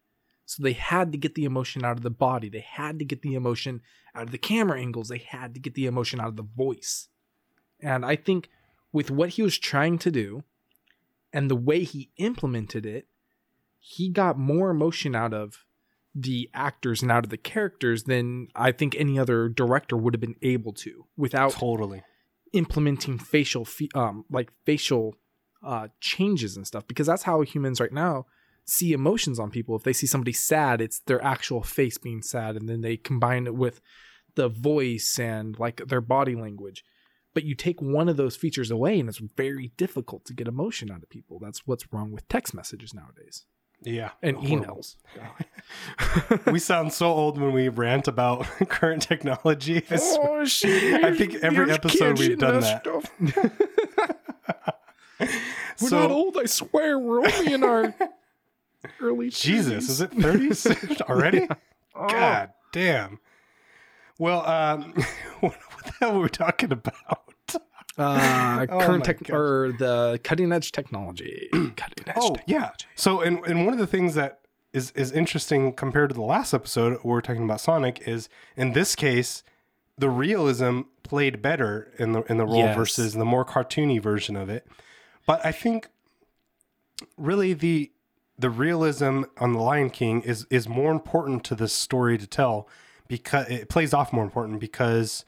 [0.51, 2.49] So they had to get the emotion out of the body.
[2.49, 3.83] They had to get the emotion
[4.17, 5.07] out of the camera angles.
[5.07, 7.07] They had to get the emotion out of the voice.
[7.79, 8.49] And I think
[8.93, 10.43] with what he was trying to do
[11.33, 13.07] and the way he implemented it,
[13.79, 15.67] he got more emotion out of
[16.17, 20.21] the actors and out of the characters than I think any other director would have
[20.21, 22.03] been able to without Totally.
[22.53, 25.15] implementing facial fe- um like facial
[25.63, 28.27] uh changes and stuff because that's how humans right now
[28.65, 32.57] see emotions on people if they see somebody sad it's their actual face being sad
[32.57, 33.81] and then they combine it with
[34.37, 36.85] the voice and like their body language
[37.35, 40.91] but you take one of those features away and it's very difficult to get emotion
[40.91, 43.45] out of people that's what's wrong with text messages nowadays
[43.83, 44.11] Yeah.
[44.23, 44.85] and Horrible.
[44.85, 44.97] emails
[46.53, 49.83] we sound so old when we rant about current technology.
[49.91, 52.87] Oh, I oh shit I think every episode we've done that.
[55.81, 56.99] We're So- not old, I swear.
[56.99, 57.95] We're only in our
[59.01, 59.91] early Jesus, 30s.
[59.91, 61.49] is it 30s already?
[61.95, 62.09] Oh.
[62.09, 63.19] God damn.
[64.19, 64.93] Well, um,
[65.41, 67.23] what, what the hell were we talking about?
[67.99, 69.31] Uh, Oh current my tech gosh.
[69.31, 71.49] or the cutting edge technology.
[71.77, 72.71] cutting edge Oh, yeah.
[72.95, 74.41] So, and, and one of the things that
[74.73, 78.73] is, is interesting compared to the last episode where we're talking about Sonic is in
[78.73, 79.43] this case,
[79.99, 82.77] the realism played better in the in the role Yes.
[82.77, 84.67] versus the more cartoony version of it.
[85.27, 85.89] But I think
[87.17, 87.91] really the
[88.41, 92.69] the realism on the Lion King is is more important to this story to tell
[93.07, 95.25] because it plays off more important because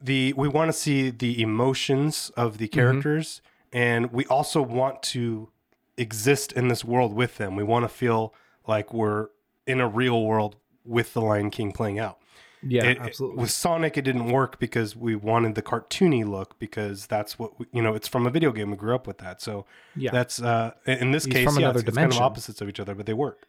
[0.00, 2.74] the we want to see the emotions of the mm-hmm.
[2.74, 3.40] characters
[3.72, 5.50] and we also want to
[5.96, 7.56] exist in this world with them.
[7.56, 8.34] We want to feel
[8.66, 9.28] like we're
[9.66, 12.18] in a real world with the Lion King playing out.
[12.62, 13.40] Yeah, It- absolutely.
[13.42, 17.66] with Sonic, it didn't work because we wanted the cartoony look because that's what we,
[17.72, 17.94] you know.
[17.94, 18.70] It's from a video game.
[18.70, 20.10] We grew up with that, so yeah.
[20.10, 22.94] that's uh, in this He's case, yeah, it's, it's kind of opposites of each other,
[22.94, 23.46] but they work.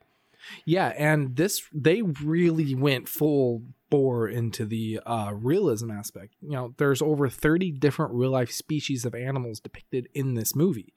[0.65, 6.35] Yeah, and this they really went full bore into the uh, realism aspect.
[6.41, 10.93] You know, there's over 30 different real life species of animals depicted in this movie,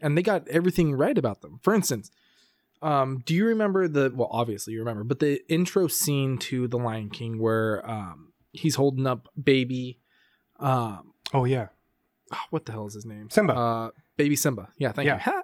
[0.00, 1.58] and they got everything right about them.
[1.62, 2.10] For instance,
[2.82, 4.12] um, do you remember the?
[4.14, 8.74] Well, obviously you remember, but the intro scene to The Lion King where um, he's
[8.76, 10.00] holding up baby.
[10.60, 11.68] Um, Oh yeah,
[12.32, 13.28] oh, what the hell is his name?
[13.30, 13.54] Simba.
[13.54, 14.68] Uh, baby Simba.
[14.78, 15.20] Yeah, thank Yeah.
[15.26, 15.32] you.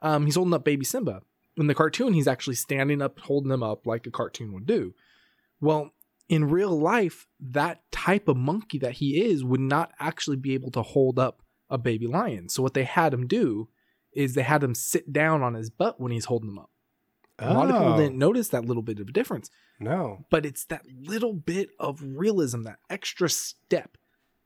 [0.00, 1.20] Um, he's holding up baby Simba.
[1.58, 4.94] In the cartoon, he's actually standing up, holding him up like a cartoon would do.
[5.60, 5.90] Well,
[6.28, 10.70] in real life, that type of monkey that he is would not actually be able
[10.70, 12.48] to hold up a baby lion.
[12.48, 13.68] So what they had him do
[14.14, 16.70] is they had him sit down on his butt when he's holding him up.
[17.38, 20.64] A lot of people Oh, didn't notice that little bit of difference No, but it's
[20.66, 23.96] that little bit of realism, that extra step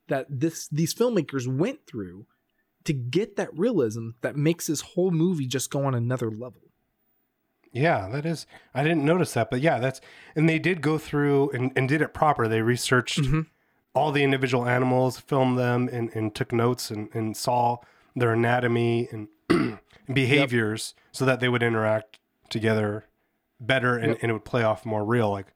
[0.09, 2.27] that this these filmmakers went through
[2.85, 6.63] to get that realism that makes this whole movie just go on another level.
[7.73, 8.47] yeah, that is.
[8.75, 10.01] I didn't notice that, but yeah, that's.
[10.35, 12.49] And they did go through and, and did it proper.
[12.49, 13.47] They researched Mhm.
[13.95, 17.77] all the individual animals, filmed them, and, and took notes and, and saw
[18.17, 19.29] their anatomy and
[20.13, 22.19] behaviors so that they would interact
[22.51, 23.07] together
[23.61, 24.19] better and, Yep.
[24.23, 25.31] and it would play off more real.
[25.31, 25.53] Like,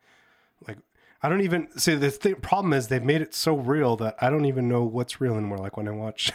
[0.66, 0.78] like
[1.22, 4.28] I don't even see the thing, problem is they've made it so real that I
[4.30, 5.58] don't even know what's real anymore.
[5.58, 6.32] Like when I watch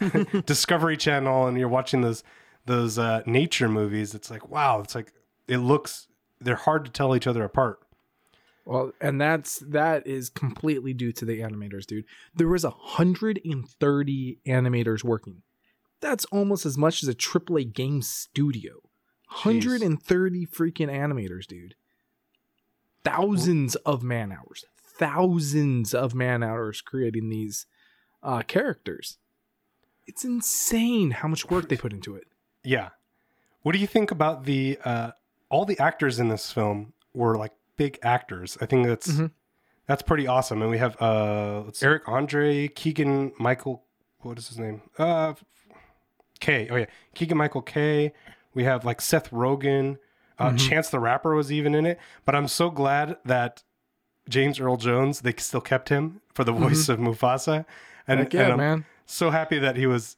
[0.46, 2.22] Discovery Channel and you're watching those
[2.66, 5.12] those uh, nature movies, it's like wow, it's like
[5.48, 6.06] it looks
[6.40, 7.80] they're hard to tell each other apart.
[8.64, 12.04] Well, and that's that is completely due to the animators, dude.
[12.34, 15.42] There was 130 animators working.
[16.00, 18.80] That's almost as much as a AAA game studio.
[19.30, 21.74] 130 freaking animators, dude.
[23.04, 24.64] Thousands of man hours.
[24.82, 27.66] Thousands of man hours creating these
[28.22, 29.16] uh, characters.
[30.06, 32.24] It's insane how much work they put into it.
[32.64, 32.90] Yeah.
[33.62, 35.12] What do you think about the uh
[35.48, 38.56] all the actors in this film were like big actors.
[38.60, 39.30] I think that's Mhm.
[39.86, 40.60] that's pretty awesome.
[40.62, 43.84] And we have uh let's Eric Andre, Keegan Michael
[44.20, 44.82] what is his name?
[44.98, 45.34] Uh
[46.40, 46.68] Key.
[46.70, 46.86] Oh yeah.
[47.14, 48.10] Keegan Michael Key.
[48.54, 49.98] We have like Seth Rogen.
[50.38, 50.68] Uh, Mhm.
[50.68, 51.98] Chance the Rapper was even in it.
[52.24, 53.62] But I'm so glad that
[54.28, 57.64] James Earl Jones, they still kept him for the voice of Mufasa.
[58.06, 58.84] And, Heck yeah, and I'm man.
[59.06, 60.16] so happy that he was.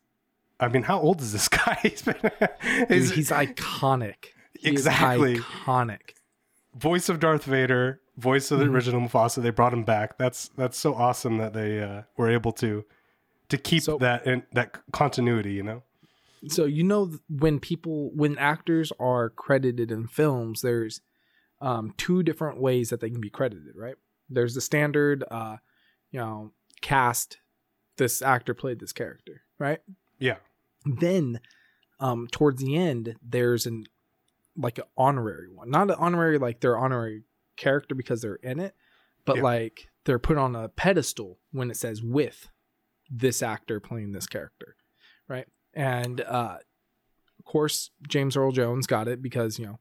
[0.61, 1.77] I mean, how old is this guy?
[1.83, 2.15] he's been.
[2.21, 4.27] Dude, he's he's iconic.
[4.59, 5.39] He Exactly.
[5.39, 6.13] iconic.
[6.75, 8.71] voice of Darth Vader, voice of the Mhm.
[8.75, 9.43] original Mufasa.
[9.43, 10.17] They brought him back.
[10.19, 12.85] That's that's so awesome that they uh, were able to
[13.49, 15.53] to keep So- that in, that continuity.
[15.55, 15.83] You know.
[16.49, 21.01] So you know when people when actors are credited in films, there's
[21.61, 23.95] um, two different ways that they can be credited, right?
[24.29, 25.59] There's the standard, uh,
[26.11, 27.39] you know, cast.
[27.99, 29.81] This actor played this character, right?
[30.19, 30.39] Yeah.
[30.85, 31.41] Then,
[32.01, 33.85] um, towards the end, there's an
[34.57, 37.25] like an honorary one, not an honorary like their honorary
[37.57, 38.75] character because they're in it,
[39.25, 39.43] but Yeah.
[39.43, 42.49] like they're put on a pedestal when it says with
[43.09, 44.77] this actor playing this character,
[45.29, 45.47] right?
[45.75, 46.59] And uh,
[47.39, 49.79] of course, James Earl Jones got it because you know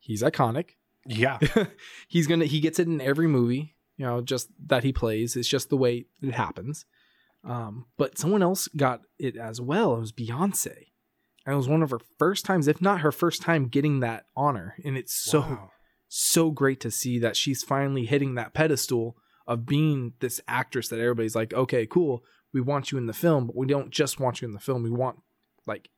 [0.00, 0.70] he's iconic.
[1.06, 1.38] Yeah.
[2.08, 5.36] he's gonna he gets it in every movie, you know, just that he plays.
[5.36, 6.84] It's just the way it happens.
[7.44, 9.96] Um, but someone else got it as well.
[9.96, 10.86] It was Beyonce.
[11.44, 14.26] And it was one of her first times, if not her first time, getting that
[14.36, 14.76] honor.
[14.84, 15.70] And it's so Wow.
[16.06, 19.16] so great to see that she's finally hitting that pedestal
[19.48, 23.46] of being this actress that everybody's like, okay, cool, we want you in the film,
[23.46, 24.82] but we don't just want you in the film.
[24.82, 25.20] We want
[25.66, 25.88] like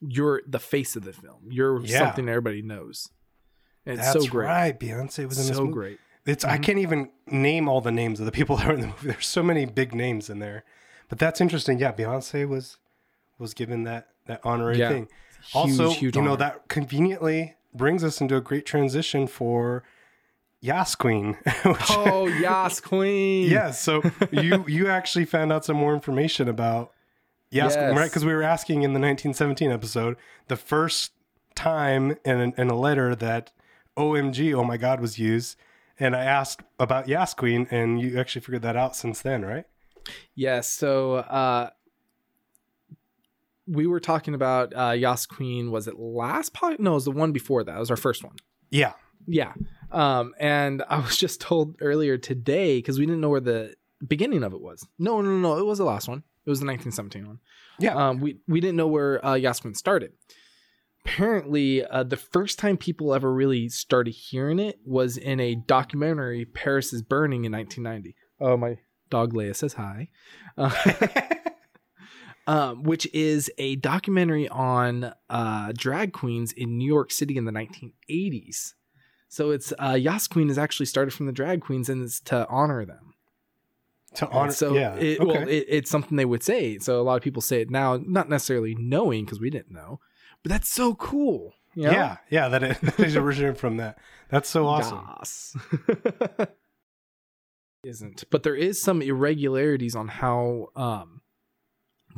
[0.00, 1.46] you're the face of the film.
[1.48, 2.00] You're Yeah.
[2.00, 3.08] something everybody knows.
[3.86, 4.46] And it's That's so great.
[4.46, 4.78] right.
[4.80, 5.72] Beyonce was in this So movie.
[5.72, 5.98] great.
[6.26, 6.62] It's I Mhm.
[6.64, 9.08] can't even name all the names of the people that are in the movie.
[9.08, 10.64] There's so many big names in there.
[11.08, 11.78] But that's interesting.
[11.78, 12.78] Yeah, Beyonce was
[13.38, 14.88] was given that that honorary Yeah.
[14.90, 15.08] thing.
[15.40, 19.84] Huge, also, huge you know that conveniently brings us into a great transition for
[20.60, 21.36] Yas Queen.
[21.90, 23.50] Oh, Yas Queen.
[23.50, 23.70] yeah.
[23.70, 26.92] So you you actually found out some more information about
[27.50, 27.96] Yas Queen, Yes.
[27.96, 28.10] right?
[28.10, 30.16] Because we were asking in the 1917 episode
[30.48, 31.12] the first
[31.54, 33.52] time in in a letter that
[33.96, 35.56] OMG, oh my God, was used.
[35.98, 39.64] And I asked about Yas Queen, and you actually figured that out since then, right?
[40.34, 40.70] Yes.
[40.72, 41.70] So uh
[43.68, 45.70] we were talking about uh Yas Queen.
[45.70, 46.78] Was it last pod?
[46.78, 47.76] No, it was the one before that.
[47.76, 48.36] It was our first one.
[48.70, 48.92] Yeah.
[49.26, 49.52] Yeah.
[49.90, 53.74] Um, and I was just told earlier today because we didn't know where the
[54.06, 54.86] beginning of it was.
[54.98, 55.58] No, no, no, no.
[55.58, 56.22] It was the last one.
[56.44, 57.38] It was the 1917 one.
[57.78, 57.94] Yeah.
[57.94, 60.12] Um, we we didn't know where uh, Yas Queen started.
[61.04, 66.44] Apparently, uh, the first time people ever really started hearing it was in a documentary,
[66.44, 68.16] "Paris is Burning" in 1990.
[68.40, 68.78] Oh, my
[69.10, 70.08] dog Leia says hi.
[70.58, 70.70] Uh,
[72.46, 77.52] um, which is a documentary on uh, drag queens in New York City in the
[77.52, 78.74] 1980s.
[79.36, 82.48] So it's uh, Yas Queen is actually started from the drag queens and it's to
[82.48, 83.12] honor them.
[84.14, 84.52] to And honor.
[84.52, 84.94] so yeah.
[84.94, 85.26] it, okay.
[85.26, 86.78] well, it, it's something they would say.
[86.78, 90.00] So a lot of people say it now, not necessarily knowing because we didn't know,
[90.42, 91.52] but that's so cool.
[91.74, 91.90] you know?
[91.90, 92.16] Yeah.
[92.30, 92.48] Yeah.
[92.48, 93.98] That it, that is originated from that.
[94.30, 95.06] That's so awesome.
[97.84, 101.20] Isn't, but there is some irregularities on how um,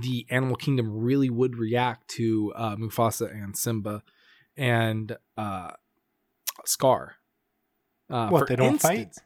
[0.01, 4.05] the animal kingdom really would react to uh, Mufasa and Simba
[4.57, 5.73] and uh,
[6.69, 7.17] Scar.
[8.11, 9.17] Uh, What, they don't fight?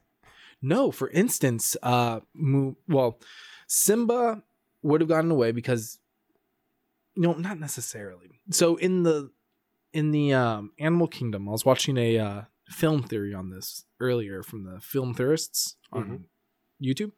[0.60, 3.18] No, for instance, uh, Mu- well,
[3.66, 4.42] Simba
[4.82, 5.98] would have gotten away because,
[7.14, 8.40] you know, not necessarily.
[8.50, 9.30] So in the
[9.92, 14.42] in the um, animal kingdom, I was watching a uh, film theory on this earlier
[14.42, 16.24] from the film theorists on Mhm.
[16.82, 17.12] YouTube.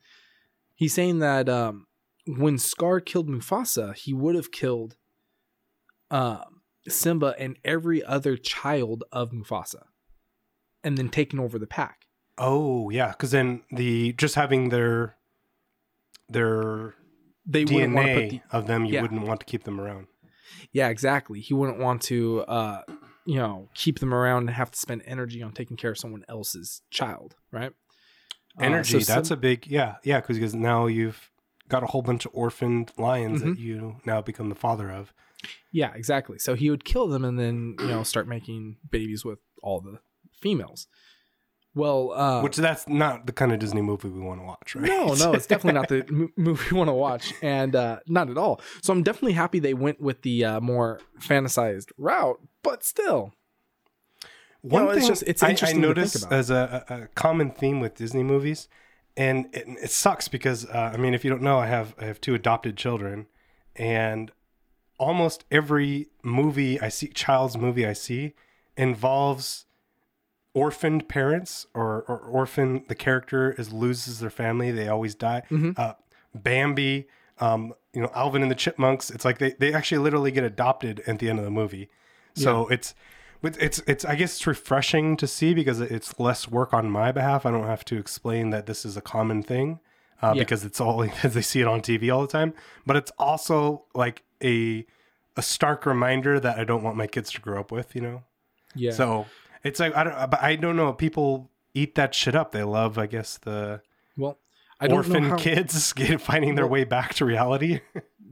[0.74, 1.86] He's saying that um,
[2.26, 4.96] when Scar killed Mufasa, he would have killed
[6.10, 9.84] um, Simba and every other child of Mufasa,
[10.84, 12.06] and then taken over the pack.
[12.38, 15.16] Oh yeah, because then the just having their
[16.28, 16.94] their
[17.46, 19.02] They wouldn't want to put DNA the of them, you Yeah.
[19.02, 20.06] wouldn't want to keep them around.
[20.72, 21.40] yeah exactly.
[21.40, 22.82] He wouldn't want to uh,
[23.24, 26.24] you know keep them around and have to spend energy on taking care of someone
[26.28, 27.72] else's child, right?
[28.58, 29.00] Uh, Energy.
[29.00, 31.30] so that's Sim- a big yeah yeah because now you've
[31.68, 33.50] got a whole bunch of orphaned lions Mm-hmm.
[33.50, 35.12] that you now become the father of.
[35.72, 36.38] Yeah, exactly.
[36.38, 39.98] So he would kill them and then, you know, start making babies with all the
[40.44, 40.86] females.
[41.76, 44.86] Well, uh, Which that's not the kind of Disney movie we want to watch, right?
[44.86, 48.30] no, no, it's definitely not the mo- movie we want to watch, and uh, not
[48.30, 48.60] at all.
[48.82, 53.32] So I'm definitely happy they went with the uh, more fantasized route, but still,
[54.60, 56.32] One know, it's thing just- it's I- interesting I, to think notice about.
[56.32, 58.68] as a, a a common theme with Disney movies,
[59.16, 62.04] and it, it sucks because uh, I mean, if you don't know, I have I
[62.04, 63.26] have two adopted children,
[63.74, 64.30] and
[64.98, 68.34] almost every movie I see, child's movie I see,
[68.76, 69.66] involves
[70.54, 72.84] orphaned parents or, or orphan.
[72.88, 75.42] The character is loses their family; they always die.
[75.50, 75.78] Mhm.
[75.78, 75.94] Uh,
[76.34, 77.06] Bambi,
[77.40, 79.10] um, you know, Alvin and the Chipmunks.
[79.10, 81.88] It's like they they actually literally get adopted at the end of the movie.
[82.36, 82.94] So it's
[83.42, 87.12] but it's it's I guess it's refreshing to see because it's less work on my
[87.12, 87.46] behalf.
[87.46, 89.78] I don't have to explain that this is a common thing
[90.20, 90.42] uh, Yeah.
[90.42, 92.52] because it's all as they see it on TV all the time.
[92.86, 94.84] But it's also like a
[95.36, 97.94] a stark reminder that I don't want my kids to grow up with.
[97.94, 98.22] You know,
[98.74, 98.90] yeah.
[98.90, 99.26] so
[99.64, 100.92] it's like I don't but I don't know.
[100.92, 102.52] People eat that shit up.
[102.52, 103.80] They love I guess the
[104.16, 104.38] well,
[104.80, 107.80] I don't orphan know how, kids get, finding their Well- way back to reality.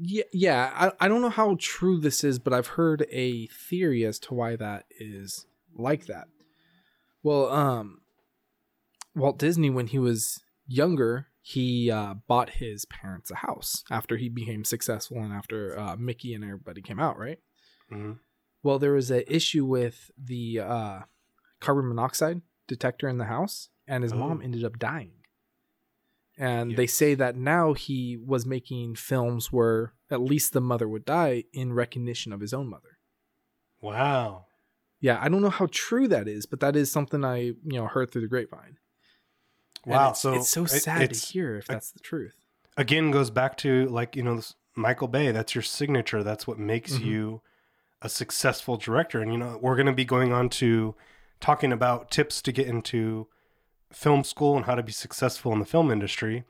[0.05, 0.71] Yeah, yeah.
[0.75, 4.35] I, I don't know how true this is, but I've heard a theory as to
[4.35, 6.27] why that is like that.
[7.23, 8.01] Well, um,
[9.15, 14.29] Walt Disney, when he was younger, he uh, bought his parents a house after he
[14.29, 17.39] became successful and after uh, Mickey and everybody came out, right?
[17.93, 18.19] Mhm.
[18.63, 21.01] Well, there was an issue with the uh,
[21.63, 24.45] carbon monoxide detector in the house, and his mom Oh.
[24.45, 25.13] ended up dying.
[26.39, 31.05] And they say that now he was making films where at least the mother would
[31.05, 32.99] die in recognition of his own mother.
[33.81, 34.47] Wow.
[35.01, 37.87] Yeah, I don't know how true that is, but that is something I you know
[37.87, 38.79] heard through the grapevine.
[39.85, 40.11] Wow.
[40.11, 42.35] it's, so it's so sad to hear if that's the truth.
[42.77, 45.33] again goes back to like you know this Michael Bay.
[45.33, 46.23] That's your signature.
[46.23, 47.05] That's what makes Mhm.
[47.05, 47.43] you
[48.01, 49.21] a successful director.
[49.21, 50.95] And you know we're going to be going on to
[51.43, 53.29] talking about tips to get into
[53.93, 56.45] film school and how to be successful in the film industry.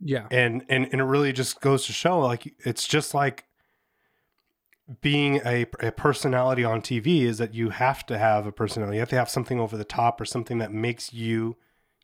[0.00, 3.44] Yeah, And and and it really just goes to show like it's just like
[5.00, 8.96] being a, a personality on TV is that you have to have a personality.
[8.96, 11.56] You have to have something over the top or something that makes you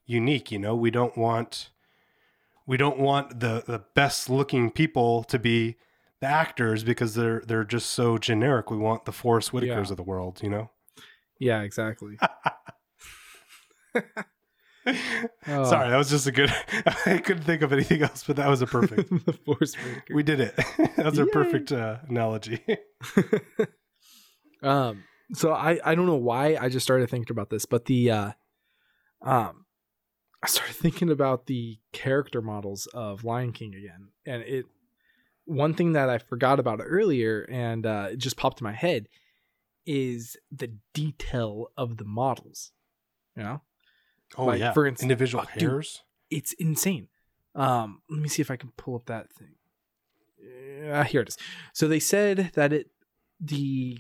[0.06, 0.50] unique.
[0.50, 1.70] You know, we don't want
[2.66, 5.76] we don't want the the best looking people to be
[6.20, 8.70] the actors because they're they're just so generic.
[8.70, 9.90] We want the Forest Whitakers Yeah.
[9.90, 10.40] of the world.
[10.42, 10.70] You know.
[11.40, 12.16] Yeah, exactly.
[15.46, 15.64] Oh.
[15.64, 16.50] Sorry, that was just a good.
[17.06, 19.10] I couldn't think of anything else, but that was a perfect.
[19.26, 20.14] the Force Whitaker.
[20.14, 20.56] we did it.
[20.96, 22.64] that was a perfect uh, analogy.
[24.62, 28.10] um so i i don't know why i just started thinking about this but the
[28.10, 28.30] uh
[29.22, 29.64] um
[30.42, 34.66] i started thinking about the character models of lion king again and it
[35.46, 39.08] one thing that i forgot about earlier and uh it just popped in my head
[39.92, 42.70] is the detail of the models
[43.36, 43.60] you know
[44.36, 45.68] Oh Like, yeah, for instance- individual oh, dude.
[45.70, 46.02] hairs.
[46.30, 47.08] it's insane.
[47.56, 49.54] Um, let me see if I can pull up that thing.
[50.88, 51.36] Uh, here it is.
[51.74, 52.90] So they said that it
[53.40, 53.98] the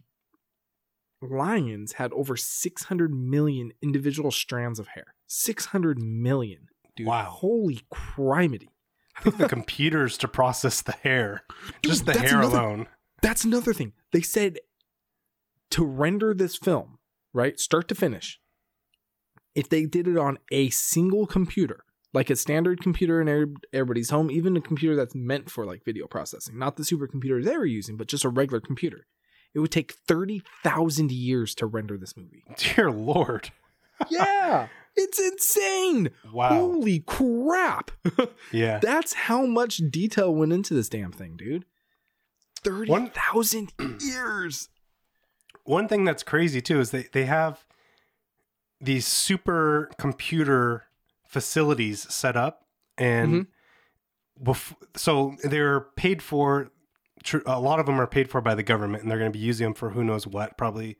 [1.20, 5.14] lions had over 600 million individual strands of hair.
[5.26, 6.68] 600 million.
[6.96, 7.24] Dude, Wow.
[7.24, 8.68] holy criminy.
[9.16, 11.42] I think the computers to process the hair,
[11.82, 12.86] Dude, just the hair another- alone.
[13.22, 13.92] That's another thing.
[14.12, 14.58] They said
[15.70, 16.98] to render this film,
[17.32, 18.40] right, start to finish,
[19.54, 24.30] if they did it on a single computer, like a standard computer in everybody's home,
[24.30, 27.96] even a computer that's meant for like video processing, not the supercomputers they were using,
[27.96, 29.06] but just a regular computer,
[29.54, 32.44] it would take 30,000 years to render this movie.
[32.56, 33.50] Dear Lord,
[34.10, 36.10] Yeah, it's insane.
[36.32, 37.90] wow, Holy crap.
[38.52, 38.78] yeah.
[38.80, 41.64] That's how much detail went into this damn thing, dude.
[42.64, 44.68] 30,000 years.
[45.70, 47.64] One thing that's crazy too is they they have
[48.80, 50.86] these super computer
[51.28, 52.64] facilities set up,
[52.98, 54.50] and mm-hmm.
[54.50, 56.72] bef- so they're paid for.
[57.46, 59.44] A lot of them are paid for by the government, and they're going to be
[59.44, 60.58] using them for who knows what.
[60.58, 60.96] Probably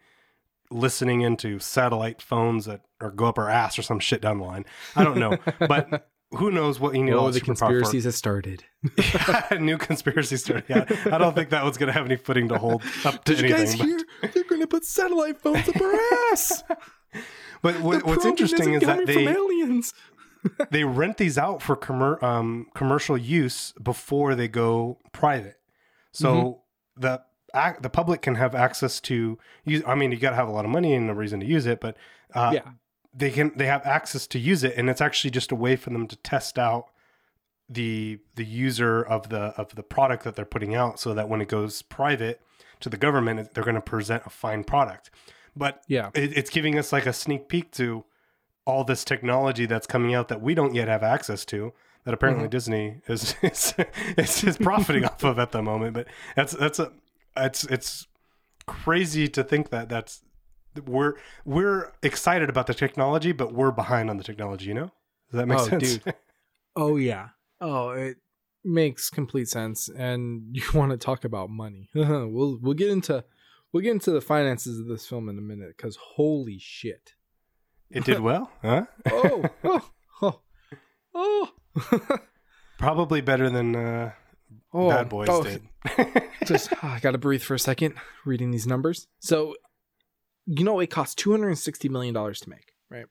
[0.70, 4.44] listening into satellite phones that or go up our ass or some shit down the
[4.44, 4.64] line.
[4.94, 7.44] I don't know, but who knows what you all oh, the that superpower for.
[7.44, 8.64] conspiracies have started.
[9.60, 10.62] new conspiracy story.
[10.68, 13.34] Yeah, I don't think that was going to have any footing to hold up to
[13.34, 13.86] Did you guys but...
[13.86, 14.00] hear?
[14.32, 15.94] They're going to put satellite phones up our
[16.32, 16.62] ass.
[17.62, 19.92] But what, what's interesting isn't that they aliens.
[20.70, 25.58] they rent these out for commer- um, commercial use before they go private.
[26.12, 27.00] So Mm-hmm.
[27.02, 27.22] the
[27.54, 29.82] ac- the public can have access to use.
[29.86, 31.66] I mean, you got to have a lot of money and a reason to use
[31.66, 31.96] it, but
[32.34, 32.70] uh, Yeah.
[33.12, 35.90] They can they have access to use it, and it's actually just a way for
[35.90, 36.86] them to test out
[37.68, 41.40] the the user of the of the product that they're putting out, so that when
[41.40, 42.40] it goes private
[42.80, 45.10] to the government, they're going to present a fine product.
[45.56, 46.10] But Yeah.
[46.14, 48.04] it, it's giving us like a sneak peek to
[48.64, 51.72] all this technology that's coming out that we don't yet have access to
[52.04, 52.50] that apparently Mm-hmm.
[52.50, 53.74] Disney is is,
[54.16, 55.94] is, is profiting off of at the moment.
[55.94, 56.06] But
[56.36, 56.92] that's that's a
[57.36, 58.06] it's it's
[58.66, 60.22] crazy to think that that's
[60.86, 61.14] we're
[61.44, 64.66] we're excited about the technology, but we're behind on the technology.
[64.66, 64.90] You know,
[65.30, 65.96] does that make Oh, sense?
[65.98, 66.14] dude.
[66.76, 67.30] Oh yeah.
[67.60, 68.18] Oh, it
[68.64, 69.88] makes complete sense.
[69.88, 71.90] And you want to talk about money?
[71.94, 73.24] we'll we'll get into
[73.72, 77.14] we'll get into the finances of this film in a minute because holy shit!
[77.90, 78.86] it did well, huh?
[79.10, 79.90] Oh oh
[80.22, 80.40] oh
[81.14, 81.50] oh.
[82.78, 84.12] Probably better than uh,
[84.72, 85.62] oh Bad Boys oh, did.
[86.46, 87.94] Just I gotta breathe for a second
[88.24, 89.06] reading these numbers.
[89.18, 89.54] So,
[90.58, 93.06] you know, it cost two hundred and sixty million dollars to make, right?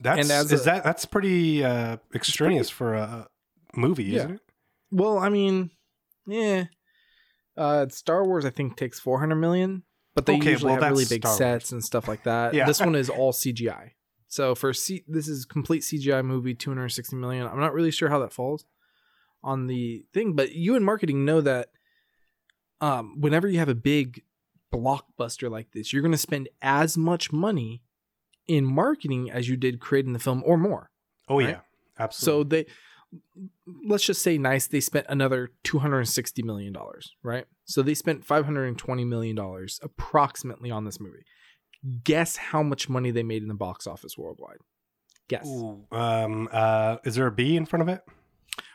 [0.00, 3.28] That's is a- that that's pretty uh, extraneous for a
[3.74, 4.40] movie, isn't it?
[4.90, 5.70] Well, I mean,
[6.26, 6.64] yeah.
[7.56, 9.84] Uh, Star Wars, I think, takes 400 million,
[10.16, 11.38] but they Okay, usually well, have really big Star Wars.
[11.38, 12.52] sets and stuff like that.
[12.54, 12.66] Yeah.
[12.66, 13.90] This one is all CGI.
[14.26, 17.46] So for C- this is complete CGI movie, 260 million.
[17.46, 18.64] I'm not really sure how that falls
[19.44, 21.68] on the thing, but you in marketing know that
[22.80, 24.22] um, whenever you have a big
[24.74, 27.82] blockbuster like this, you're going to spend as much money
[28.46, 30.90] in marketing as you did creating the film or more.
[31.28, 31.50] Oh Right?
[31.50, 31.60] yeah,
[31.98, 32.42] absolutely.
[32.42, 32.66] So they
[33.86, 37.46] let's just say nice they spent another 260 million dollars, right?
[37.64, 41.24] So they spent 520 million dollars approximately on this movie.
[42.02, 44.58] Guess how much money they made in the box office worldwide?
[45.28, 45.46] Guess.
[45.46, 48.02] Ooh, um, uh, is there a B in front of it?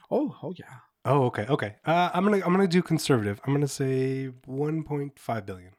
[0.10, 0.66] Oh, oh yeah.
[1.06, 1.76] Oh, okay, okay.
[1.86, 3.40] Uh, I'm gonna I'm gonna do conservative.
[3.46, 5.72] I'm gonna say 1.5 billion.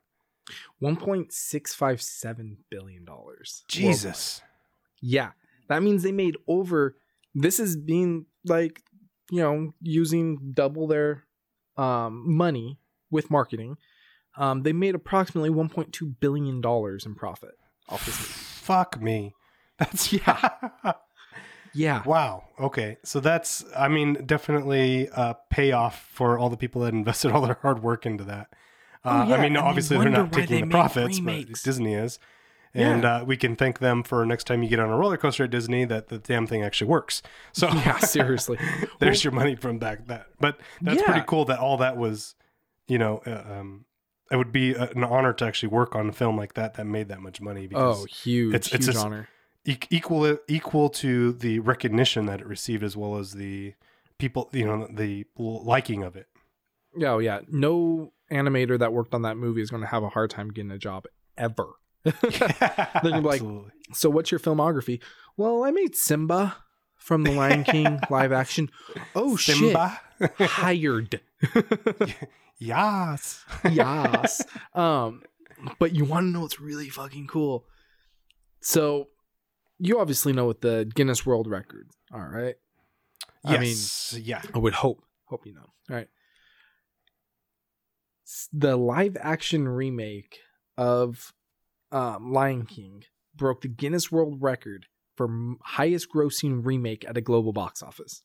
[0.83, 3.65] 1.657 billion dollars.
[3.69, 4.43] Jesus.
[5.01, 5.31] Yeah.
[5.69, 6.97] That means they made over
[7.35, 8.83] this is being like,
[9.31, 11.25] you know, using double their
[11.77, 12.79] um money
[13.11, 13.77] with marketing.
[14.37, 17.55] Um they made approximately 1.2 billion dollars in profit
[17.89, 18.33] off this movie.
[18.33, 19.35] Fuck me.
[19.79, 20.51] That's Yeah.
[21.73, 22.03] Yeah.
[22.03, 22.45] wow.
[22.59, 27.43] Okay, so that's I mean definitely a payoff for all the people that invested all
[27.43, 28.49] their hard work into that.
[29.05, 31.47] Uh, Oh, yeah, I mean, obviously they're not taking the profits, but.
[31.65, 32.19] Disney is.
[32.73, 33.17] And Yeah.
[33.17, 35.51] uh, we can thank them for next time you get on a roller coaster at
[35.51, 37.21] Disney that the damn thing actually works.
[37.53, 38.59] So Yeah, seriously.
[39.01, 40.27] there's your money from back that.
[40.39, 42.37] But that's pretty cool that all that was,
[42.87, 43.87] you know, uh, um,
[44.31, 46.85] it would be a- an honor to actually work on a film like that that
[46.87, 49.29] made that much money because Oh, huge, it's- it's huge just- honor.
[49.67, 53.75] e- equal equal to the recognition that it received as well as the
[54.19, 56.29] people, you know, the liking of it.
[56.97, 57.41] Yeah, oh, yeah.
[57.49, 60.71] No animator that worked on that movie is going to have a hard time getting
[60.71, 61.07] a job
[61.37, 61.67] ever.
[62.05, 63.43] They're like,
[63.93, 65.01] so, what's your filmography?
[65.37, 66.57] Well, I made Simba
[66.97, 68.71] from The Lion King live action.
[69.15, 70.01] Oh Simba.
[70.21, 70.49] shit!
[70.49, 71.21] Hired.
[72.59, 73.45] yes.
[73.71, 74.43] yes.
[74.75, 75.23] Um,
[75.79, 77.67] but you want to know what's really fucking cool?
[78.61, 79.09] So,
[79.79, 82.55] you obviously know what the Guinness World Records are, right?
[83.45, 84.15] I mean, Yes.
[84.23, 84.43] yeah.
[84.55, 85.03] I would hope.
[85.27, 85.71] Hope you know.
[85.91, 86.09] All right.
[88.53, 90.39] The live action remake
[90.77, 91.33] of
[91.93, 93.05] um, Lion King
[93.35, 98.23] broke the Guinness World Record for m- highest grossing remake at a global box office.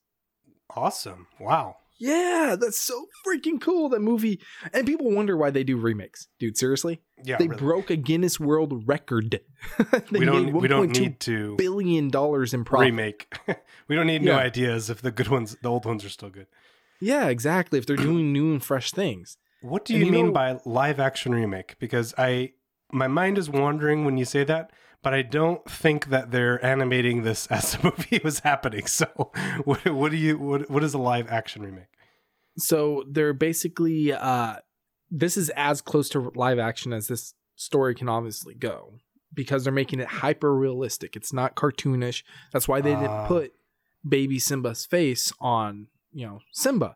[0.75, 1.27] Awesome.
[1.39, 1.77] Wow.
[1.97, 3.89] Yeah, that's so freaking cool.
[3.89, 4.41] That movie.
[4.73, 6.27] And people wonder why they do remakes.
[6.39, 7.01] Dude, seriously?
[7.23, 7.37] Yeah.
[7.37, 7.59] they really.
[7.59, 9.39] broke a Guinness World Record.
[10.11, 12.87] we don't we don't need to billion dollars in profit.
[12.87, 13.33] remake.
[13.87, 16.47] we don't need new ideas if the good ones the old ones are still good.
[16.99, 17.79] Yeah, exactly.
[17.79, 19.37] If they're doing new and fresh things.
[19.61, 21.77] What do you, you mean know- by live action remake?
[21.79, 22.53] Because I
[22.91, 27.23] my mind is wandering when you say that, but I don't think that they're animating
[27.23, 28.85] this as the movie was happening.
[28.87, 29.05] So
[29.65, 31.87] what, what do you what what is a live action remake?
[32.57, 34.55] so they're basically uh
[35.11, 38.93] this is as close to live action as this story can obviously go
[39.33, 43.01] because they're making it hyper realistic it's not cartoonish that's why they Ah.
[43.01, 43.53] didn't put
[44.07, 46.95] baby simba's face on you know simba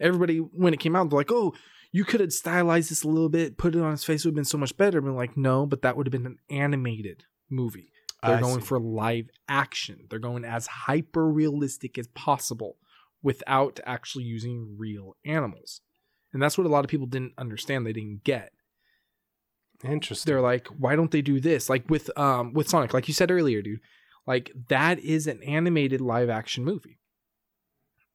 [0.00, 1.54] everybody when it came out they're like oh
[1.90, 4.36] you could have stylized this a little bit put it on his face would have
[4.36, 7.90] been so much better but like no but that would have been an animated movie
[8.22, 8.66] they're I going see.
[8.66, 10.06] for live action.
[10.10, 12.76] They're going as hyper realistic as possible
[13.22, 15.80] without actually using real animals.
[16.32, 17.86] And that's what a lot of people didn't understand.
[17.86, 18.52] They didn't get.
[19.84, 20.30] interesting.
[20.30, 21.70] They're like, why don't they do this?
[21.70, 23.80] Like with um with Sonic, like you said earlier, dude.
[24.26, 26.98] Like that is an animated live action movie.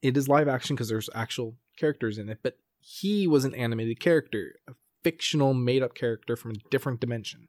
[0.02, 4.00] It is live action because there's actual characters in it, but he was an animated
[4.00, 4.74] character, a
[5.04, 7.48] fictional made up character from a different dimension.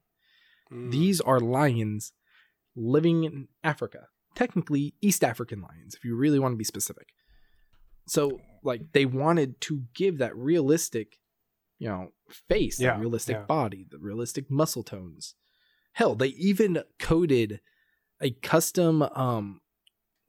[0.72, 0.90] Mm.
[0.90, 2.12] These are lions
[2.76, 4.08] living in Africa.
[4.34, 7.08] Technically, East African lions, if you really want to be specific.
[8.06, 11.18] So, like, they wanted to give that realistic,
[11.78, 12.08] you know,
[12.48, 13.44] face, Yeah, that realistic yeah.
[13.44, 15.34] body, the realistic muscle tones.
[15.92, 17.60] Hell, they even coded
[18.20, 19.60] a custom um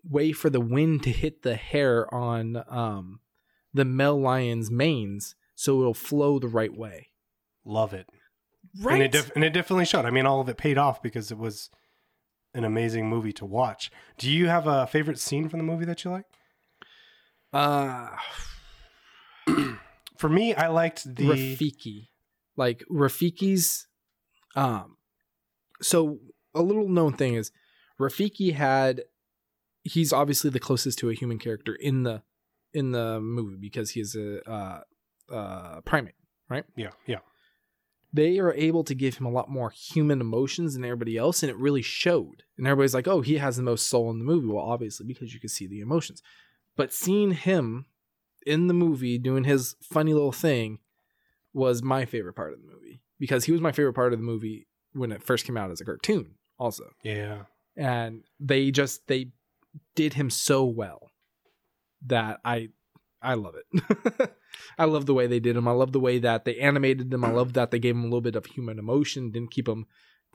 [0.04, 3.20] way for the wind to hit the hair on um
[3.76, 7.10] the male lion's manes so it'll flow the right way.
[7.66, 8.08] Love it.
[8.82, 8.96] Right.
[8.96, 10.06] And it, def- and it definitely showed.
[10.06, 11.70] I mean, all of it paid off because it was
[12.54, 13.90] an amazing movie to watch.
[14.18, 16.26] Do you have a favorite scene from the movie that you like?
[17.54, 18.10] uh
[20.18, 21.26] For me, I liked the.
[21.26, 22.08] Rafiki.
[22.58, 23.88] Like Rafiki's
[24.56, 24.98] um
[25.82, 26.20] so
[26.54, 27.52] a little known thing is
[28.00, 29.04] Rafiki had
[29.84, 32.24] he's obviously the closest to a human character in the
[32.76, 34.82] in the movie because he is a uh
[35.34, 36.14] uh primate.
[36.50, 36.66] Right?
[36.76, 37.20] Yeah, yeah.
[38.14, 41.50] They are able to give him a lot more human emotions than everybody else, and
[41.50, 42.44] it really showed.
[42.58, 45.34] And everybody's like, "Oh, he has the most soul in the movie." Well, obviously because
[45.34, 46.22] you can see the emotions.
[46.78, 47.88] But seeing him
[48.46, 50.80] in the movie doing his funny little thing
[51.54, 54.26] was my favorite part of the movie because he was my favorite part of the
[54.26, 57.44] movie when it first came out as a cartoon also Yeah.
[57.76, 59.32] and they just they
[59.96, 61.05] did him so well
[62.08, 62.70] that i
[63.22, 64.32] i love it
[64.78, 67.24] i love the way they did him i love the way that they animated him
[67.26, 69.86] i love that they gave him a little bit of human emotion didn't keep him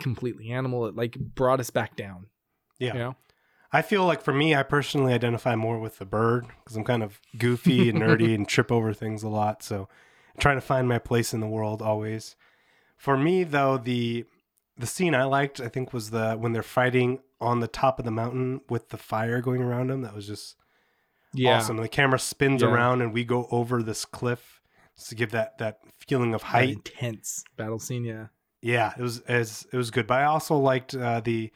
[0.01, 2.27] completely animal it like brought us back down
[2.79, 2.93] Yeah.
[2.95, 3.17] you know
[3.73, 7.05] I feel like for me, I personally identify more with the bird because I'm kind
[7.05, 9.63] of goofy and nerdy and trip over things a lot.
[9.63, 9.83] So
[10.35, 12.35] I'm trying to find my place in the world always.
[12.97, 14.25] For me, though, the
[14.77, 18.05] the scene I liked, I think, was the when they're fighting on the top of
[18.05, 20.03] the mountain with the fire going around them.
[20.03, 20.57] That was just
[21.35, 21.77] yeah awesome.
[21.77, 22.69] The camera spins Yeah.
[22.69, 24.61] around and we go over this cliff
[25.09, 26.69] to give that that feeling of that height.
[26.71, 28.27] intense battle scene yeah
[28.63, 30.07] Yeah, it was as it was good.
[30.07, 31.51] But I also liked uh, the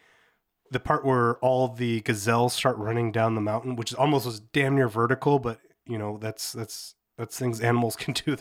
[0.70, 4.74] the part where all the gazelles start running down the mountain, which almost was damn
[4.74, 5.38] near vertical.
[5.38, 8.32] But you know, that's that's that's things animals can do.
[8.32, 8.40] Have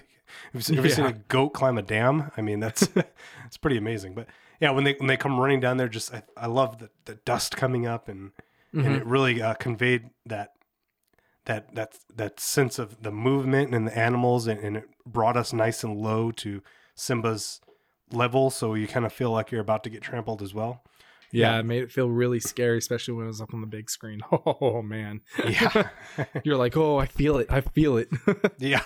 [0.54, 2.32] you seen, have you seen a goat climb a dam?
[2.38, 2.84] I mean, that's
[3.46, 4.16] it's pretty amazing.
[4.16, 4.28] But
[4.62, 7.16] yeah, when they when they come running down there, just I, I love the the
[7.26, 8.32] dust coming up and
[8.74, 8.98] and Mhm.
[9.02, 10.54] it really uh, conveyed that
[11.46, 15.52] that that that sense of the movement and the animals and, and it brought us
[15.54, 16.62] nice and low to
[16.96, 17.60] Simba's
[18.12, 20.84] level so you kind of feel like you're about to get trampled as well.
[21.32, 21.60] yeah, Yeah.
[21.60, 24.22] it made it feel really scary especially when it was up on the big screen
[24.32, 25.90] oh man Yeah.
[26.44, 28.08] you're like oh i feel it i feel it
[28.60, 28.82] yeah.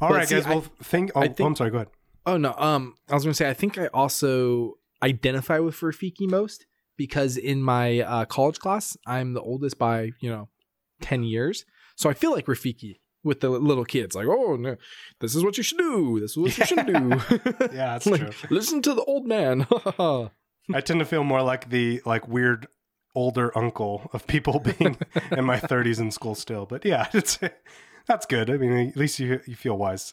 [0.00, 0.46] All But right, see, guys.
[0.46, 1.70] Well, think, oh, I oh, think- I'm sorry.
[1.70, 1.88] Go ahead.
[2.24, 6.64] Oh no, um, I was gonna say I think I also identify with Rafiki most
[6.96, 10.48] because in my uh, college class I'm the oldest by you know
[11.00, 11.64] ten years,
[11.96, 14.14] so I feel like Rafiki with the little kids.
[14.14, 14.76] Like, oh no,
[15.20, 16.20] this is what you should do.
[16.20, 17.20] This is what you should do.
[17.74, 18.48] Yeah, that's Like, true.
[18.50, 19.66] Listen to the old man.
[20.72, 22.66] I tend to feel more like the like weird
[23.14, 24.96] older uncle of people being
[25.32, 26.64] in my 30s in school still.
[26.66, 27.38] But yeah, it's
[28.06, 28.48] that's good.
[28.50, 30.12] I mean, at least you you feel wise.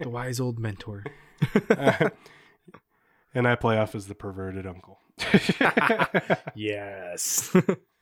[0.00, 1.04] the wise old mentor.
[3.34, 4.98] and I play off as the perverted uncle.
[6.54, 7.54] Yes.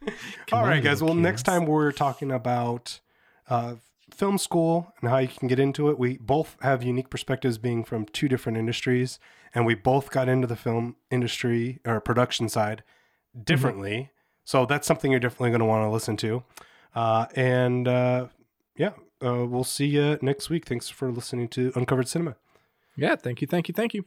[0.52, 1.02] All right, guys.
[1.02, 3.00] Well, next time we're talking about
[3.48, 3.76] uh,
[4.10, 5.98] film school and how you can get into it.
[5.98, 9.18] We both have unique perspectives, being from two different industries,
[9.54, 12.82] and we both got into the film industry or production side
[13.44, 14.10] differently.
[14.44, 16.42] So that's something you're definitely going to want to listen to.
[16.94, 18.26] Uh, and uh,
[18.76, 18.92] yeah,
[19.24, 20.66] uh, we'll see you next week.
[20.66, 22.36] Thanks for listening to Uncovered Cinema.
[22.96, 23.16] Yeah.
[23.16, 23.46] Thank you.
[23.46, 23.74] Thank you.
[23.74, 24.04] Thank you.